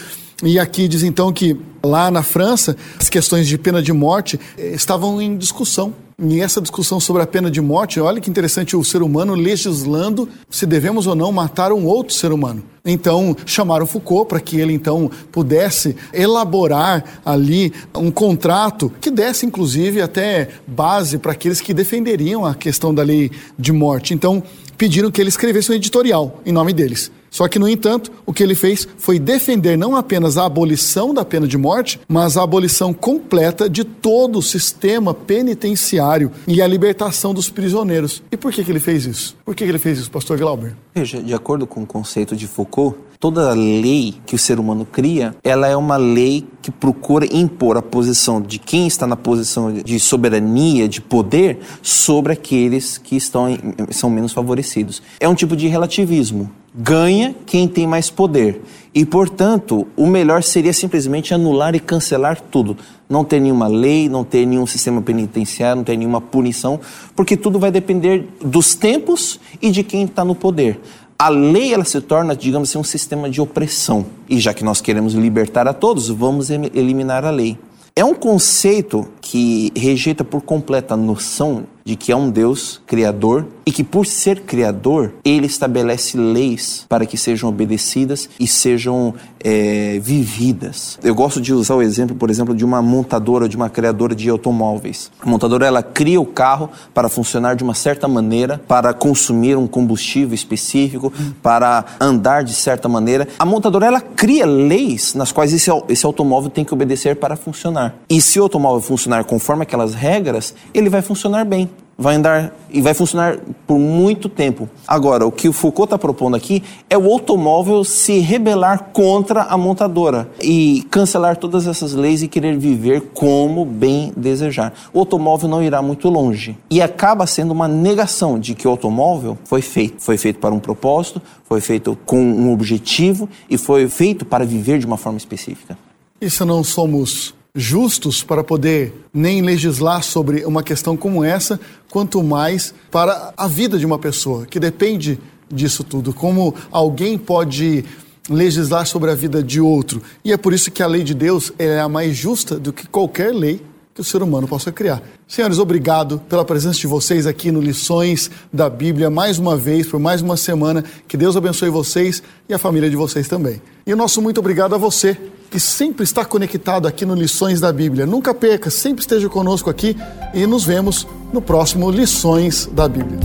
E 0.44 0.58
aqui 0.58 0.88
diz 0.88 1.04
então 1.04 1.32
que 1.32 1.56
lá 1.84 2.12
na 2.12 2.24
França 2.24 2.76
as 3.00 3.10
questões 3.10 3.48
de 3.48 3.58
pena 3.58 3.82
de 3.82 3.94
morte 3.94 4.40
eh, 4.58 4.74
estavam 4.74 5.22
em 5.22 5.38
discussão. 5.38 5.94
E 6.24 6.40
essa 6.40 6.62
discussão 6.62 7.00
sobre 7.00 7.24
a 7.24 7.28
pena 7.28 7.50
de 7.50 7.60
morte, 7.60 8.00
olha 8.00 8.22
que 8.22 8.30
interessante 8.30 8.76
o 8.76 8.84
ser 8.84 9.02
humano 9.02 9.34
legislando 9.34 10.30
se 10.52 10.68
devemos 10.68 11.08
ou 11.08 11.16
não 11.16 11.32
matar 11.32 11.72
um 11.72 11.86
outro 11.86 12.14
ser 12.14 12.32
humano. 12.32 12.64
Então 12.86 13.36
chamaram 13.44 13.88
Foucault 13.88 14.30
para 14.30 14.40
que 14.40 14.60
ele 14.60 14.72
então 14.72 15.10
pudesse 15.32 15.96
elaborar 16.14 17.04
ali 17.26 17.74
um 17.96 18.12
contrato 18.12 18.92
que 19.02 19.10
desse 19.10 19.48
inclusive 19.48 20.00
até 20.00 20.50
base 20.68 21.18
para 21.18 21.32
aqueles 21.32 21.60
que 21.60 21.74
defenderiam 21.74 22.46
a 22.46 22.54
questão 22.54 22.94
da 22.94 23.02
lei 23.02 23.32
de 23.58 23.72
morte. 23.72 24.14
Então 24.14 24.44
pediram 24.82 25.12
que 25.12 25.22
ele 25.22 25.30
escrevesse 25.30 25.72
um 25.72 25.76
editorial 25.76 26.42
em 26.44 26.52
nome 26.52 26.74
deles. 26.74 27.12
Só 27.30 27.48
que, 27.48 27.60
no 27.60 27.70
entanto, 27.70 28.12
o 28.26 28.34
que 28.34 28.42
ele 28.42 28.56
fez 28.56 28.88
foi 28.98 29.20
defender 29.20 29.78
não 29.78 29.96
apenas 29.96 30.40
a 30.40 30.46
abolição 30.46 31.14
da 31.14 31.24
pena 31.24 31.48
de 31.48 31.56
morte, 31.56 32.02
mas 32.10 32.36
a 32.36 32.42
abolição 32.42 32.92
completa 32.92 33.70
de 33.70 33.84
todo 33.84 34.40
o 34.40 34.42
sistema 34.42 35.14
penitenciário 35.14 36.32
e 36.48 36.64
a 36.64 36.68
libertação 36.68 37.32
dos 37.32 37.48
prisioneiros. 37.48 38.24
E 38.32 38.36
por 38.36 38.52
que, 38.52 38.64
que 38.64 38.72
ele 38.72 38.80
fez 38.80 39.06
isso? 39.06 39.38
Por 39.46 39.54
que, 39.54 39.66
que 39.66 39.70
ele 39.70 39.78
fez 39.78 40.00
isso, 40.00 40.10
pastor 40.10 40.40
Glauber? 40.40 40.76
Veja, 40.96 41.22
de 41.22 41.34
acordo 41.36 41.68
com 41.68 41.84
o 41.84 41.86
conceito 41.86 42.36
de 42.36 42.48
Foucault, 42.48 42.98
toda 43.22 43.54
lei 43.54 44.16
que 44.26 44.34
o 44.34 44.38
ser 44.38 44.60
humano 44.60 44.84
cria, 44.84 45.36
ela 45.44 45.68
é 45.68 45.76
uma 45.78 45.96
lei 45.96 46.44
que 46.60 46.72
procura 46.72 47.24
impor 47.32 47.78
a 47.78 47.82
posição 47.82 48.42
de 48.42 48.58
quem 48.58 48.88
está 48.88 49.06
na 49.06 49.16
posição 49.16 49.72
de 49.72 50.00
soberania, 50.00 50.90
de 50.90 51.00
poder, 51.00 51.60
sobre 51.84 52.34
aqueles 52.34 52.98
que 52.98 53.16
estão 53.16 53.48
são 53.92 54.10
menos 54.10 54.34
favorecidos. 54.34 55.04
É 55.20 55.30
um 55.30 55.36
tipo 55.36 55.56
de 55.56 55.68
relativismo 55.68 56.50
ganha 56.74 57.36
quem 57.46 57.68
tem 57.68 57.86
mais 57.86 58.10
poder. 58.10 58.62
E, 58.94 59.06
portanto, 59.06 59.88
o 59.96 60.06
melhor 60.06 60.44
seria 60.44 60.74
simplesmente 60.74 61.34
anular 61.34 61.76
e 61.76 61.80
cancelar 61.80 62.40
tudo. 62.40 62.78
Não 63.10 63.24
ter 63.24 63.40
nenhuma 63.40 63.68
lei, 63.68 64.10
não 64.10 64.24
ter 64.24 64.46
nenhum 64.46 64.66
sistema 64.66 65.02
penitenciário, 65.02 65.78
não 65.78 65.84
ter 65.84 65.98
nenhuma 65.98 66.20
punição, 66.20 66.80
porque 67.16 67.38
tudo 67.38 67.60
vai 67.60 67.72
depender 67.72 68.28
dos 68.44 68.74
tempos 68.76 69.40
e 69.62 69.70
de 69.70 69.84
quem 69.84 70.04
está 70.04 70.24
no 70.24 70.36
poder. 70.36 70.80
A 71.22 71.30
lei 71.30 71.72
ela 71.72 71.86
se 71.86 72.02
torna, 72.02 72.36
digamos 72.36 72.70
assim, 72.72 72.80
um 72.80 72.84
sistema 72.84 73.30
de 73.30 73.40
opressão. 73.40 74.08
E 74.28 74.40
já 74.40 74.56
que 74.56 74.64
nós 74.64 74.82
queremos 74.82 75.14
libertar 75.14 75.68
a 75.68 75.74
todos, 75.74 76.10
vamos 76.10 76.50
eliminar 76.50 77.24
a 77.24 77.30
lei. 77.30 77.60
É 77.96 78.04
um 78.04 78.16
conceito 78.16 79.08
que 79.22 79.72
rejeita 79.76 80.24
por 80.24 80.42
completo 80.42 80.96
a 80.96 80.98
noção 80.98 81.66
de 81.84 81.96
que 81.96 82.12
é 82.12 82.16
um 82.16 82.30
Deus 82.30 82.82
criador 82.86 83.46
e 83.66 83.72
que, 83.72 83.84
por 83.84 84.06
ser 84.06 84.42
criador, 84.42 85.14
ele 85.24 85.46
estabelece 85.46 86.18
leis 86.18 86.86
para 86.90 87.06
que 87.06 87.18
sejam 87.18 87.50
obedecidas 87.50 88.30
e 88.40 88.48
sejam 88.48 89.14
é, 89.44 90.00
vividas. 90.00 91.00
Eu 91.04 91.16
gosto 91.16 91.42
de 91.42 91.54
usar 91.54 91.76
o 91.76 91.82
exemplo, 91.82 92.16
por 92.16 92.30
exemplo, 92.30 92.56
de 92.56 92.66
uma 92.66 92.82
montadora, 92.82 93.48
de 93.48 93.56
uma 93.56 93.70
criadora 93.70 94.16
de 94.16 94.30
automóveis. 94.30 95.12
A 95.20 95.30
montadora 95.30 95.66
ela 95.66 95.84
cria 95.84 96.20
o 96.20 96.26
carro 96.26 96.70
para 96.94 97.10
funcionar 97.10 97.56
de 97.56 97.64
uma 97.64 97.74
certa 97.74 98.08
maneira, 98.08 98.62
para 98.68 98.94
consumir 98.94 99.58
um 99.58 99.68
combustível 99.68 100.34
específico, 100.34 101.12
para 101.42 101.86
andar 102.00 102.44
de 102.44 102.54
certa 102.54 102.88
maneira. 102.88 103.28
A 103.40 103.46
montadora 103.46 103.86
ela 103.86 104.02
cria 104.02 104.46
leis 104.46 105.14
nas 105.14 105.32
quais 105.32 105.54
esse, 105.54 105.70
esse 105.90 106.06
automóvel 106.06 106.50
tem 106.50 106.66
que 106.66 106.74
obedecer 106.74 107.16
para 107.16 107.36
funcionar. 107.36 107.96
E 108.10 108.22
se 108.22 108.40
o 108.40 108.44
automóvel 108.44 108.82
funcionar 108.82 109.24
conforme 109.24 109.64
aquelas 109.64 109.94
regras, 109.94 110.54
ele 110.74 110.90
vai 110.90 111.02
funcionar 111.02 111.46
bem 111.46 111.70
vai 112.02 112.16
andar 112.16 112.54
e 112.70 112.82
vai 112.82 112.94
funcionar 112.94 113.38
por 113.68 113.78
muito 113.78 114.28
tempo. 114.28 114.68
Agora, 114.88 115.26
o 115.26 115.32
que 115.32 115.48
o 115.48 115.54
Foucault 115.54 115.88
está 115.88 115.98
propondo 115.98 116.36
aqui 116.36 116.64
é 116.90 116.98
o 116.98 117.12
automóvel 117.12 117.84
se 117.84 118.20
rebelar 118.20 118.90
contra 118.92 119.44
a 119.44 119.58
montadora 119.58 120.30
e 120.42 120.86
cancelar 120.90 121.38
todas 121.38 121.68
essas 121.68 121.94
leis 121.94 122.24
e 122.24 122.28
querer 122.28 122.58
viver 122.58 123.02
como 123.14 123.64
bem 123.64 124.12
desejar. 124.18 124.74
O 124.94 125.00
automóvel 125.00 125.48
não 125.48 125.62
irá 125.62 125.82
muito 125.82 126.10
longe 126.10 126.58
e 126.70 126.82
acaba 126.82 127.28
sendo 127.28 127.52
uma 127.52 127.68
negação 127.68 128.40
de 128.40 128.56
que 128.56 128.68
o 128.68 128.72
automóvel 128.72 129.38
foi 129.46 129.62
feito. 129.62 130.02
Foi 130.02 130.18
feito 130.18 130.40
para 130.40 130.54
um 130.54 130.60
propósito, 130.60 131.22
foi 131.46 131.62
feito 131.62 131.98
com 132.06 132.20
um 132.20 132.52
objetivo 132.52 133.30
e 133.50 133.58
foi 133.58 133.88
feito 133.88 134.26
para 134.26 134.46
viver 134.46 134.80
de 134.80 134.86
uma 134.86 134.98
forma 134.98 135.18
específica. 135.18 135.78
E 136.20 136.30
se 136.30 136.44
não 136.46 136.64
somos 136.64 137.34
justos 137.54 138.24
para 138.24 138.44
poder 138.44 138.94
nem 139.14 139.42
legislar 139.42 140.04
sobre 140.04 140.46
uma 140.46 140.64
questão 140.64 140.96
como 140.96 141.24
essa, 141.24 141.60
quanto 141.90 142.24
mais 142.24 142.74
para 142.90 143.34
a 143.36 143.48
vida 143.48 143.78
de 143.78 143.86
uma 143.86 144.00
pessoa, 144.00 144.46
que 144.46 144.60
depende 144.60 145.20
disso 145.52 145.84
tudo. 145.84 146.14
Como 146.14 146.56
alguém 146.72 147.18
pode 147.18 147.84
legislar 148.30 148.86
sobre 148.86 149.12
a 149.12 149.16
vida 149.16 149.44
de 149.44 149.60
outro. 149.60 150.02
E 150.24 150.32
é 150.32 150.38
por 150.38 150.54
isso 150.54 150.72
que 150.72 150.82
a 150.82 150.88
lei 150.88 151.04
de 151.04 151.14
Deus 151.14 151.52
é 151.60 151.80
a 151.80 151.90
mais 151.90 152.16
justa 152.16 152.58
do 152.58 152.72
que 152.72 152.88
qualquer 152.88 153.34
lei 153.34 153.62
que 153.94 154.02
o 154.02 154.04
ser 154.04 154.24
humano 154.24 154.48
possa 154.48 154.72
criar. 154.72 155.02
Senhores, 155.28 155.60
obrigado 155.60 156.20
pela 156.30 156.46
presença 156.46 156.80
de 156.80 156.88
vocês 156.88 157.28
aqui 157.28 157.52
no 157.52 157.62
Lições 157.62 158.32
da 158.52 158.70
Bíblia, 158.70 159.10
mais 159.10 159.38
uma 159.38 159.58
vez, 159.58 159.88
por 159.88 160.00
mais 160.00 160.22
uma 160.22 160.38
semana. 160.38 160.84
Que 161.08 161.18
Deus 161.18 161.36
abençoe 161.36 161.70
vocês 161.70 162.24
e 162.48 162.54
a 162.54 162.58
família 162.58 162.90
de 162.90 162.96
vocês 162.96 163.28
também. 163.28 163.62
E 163.86 163.94
o 163.94 163.98
nosso 163.98 164.22
muito 164.22 164.40
obrigado 164.40 164.74
a 164.76 164.78
você 164.78 165.18
que 165.50 165.60
sempre 165.60 166.04
está 166.04 166.24
conectado 166.24 166.88
aqui 166.88 167.06
no 167.06 167.14
Lições 167.14 167.60
da 167.60 167.74
Bíblia. 167.74 168.06
Nunca 168.06 168.34
perca, 168.34 168.70
sempre 168.70 169.02
esteja 169.02 169.28
conosco 169.28 169.70
aqui 169.70 169.98
e 170.34 170.48
nos 170.48 170.64
vemos 170.64 171.06
no 171.34 171.42
próximo 171.42 171.92
Lições 171.92 172.68
da 172.72 172.88
Bíblia. 172.88 173.20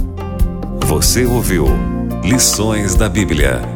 Você 0.87 1.25
ouviu 1.25 1.67
Lições 2.25 2.97
da 2.97 3.09
Bíblia. 3.09 3.76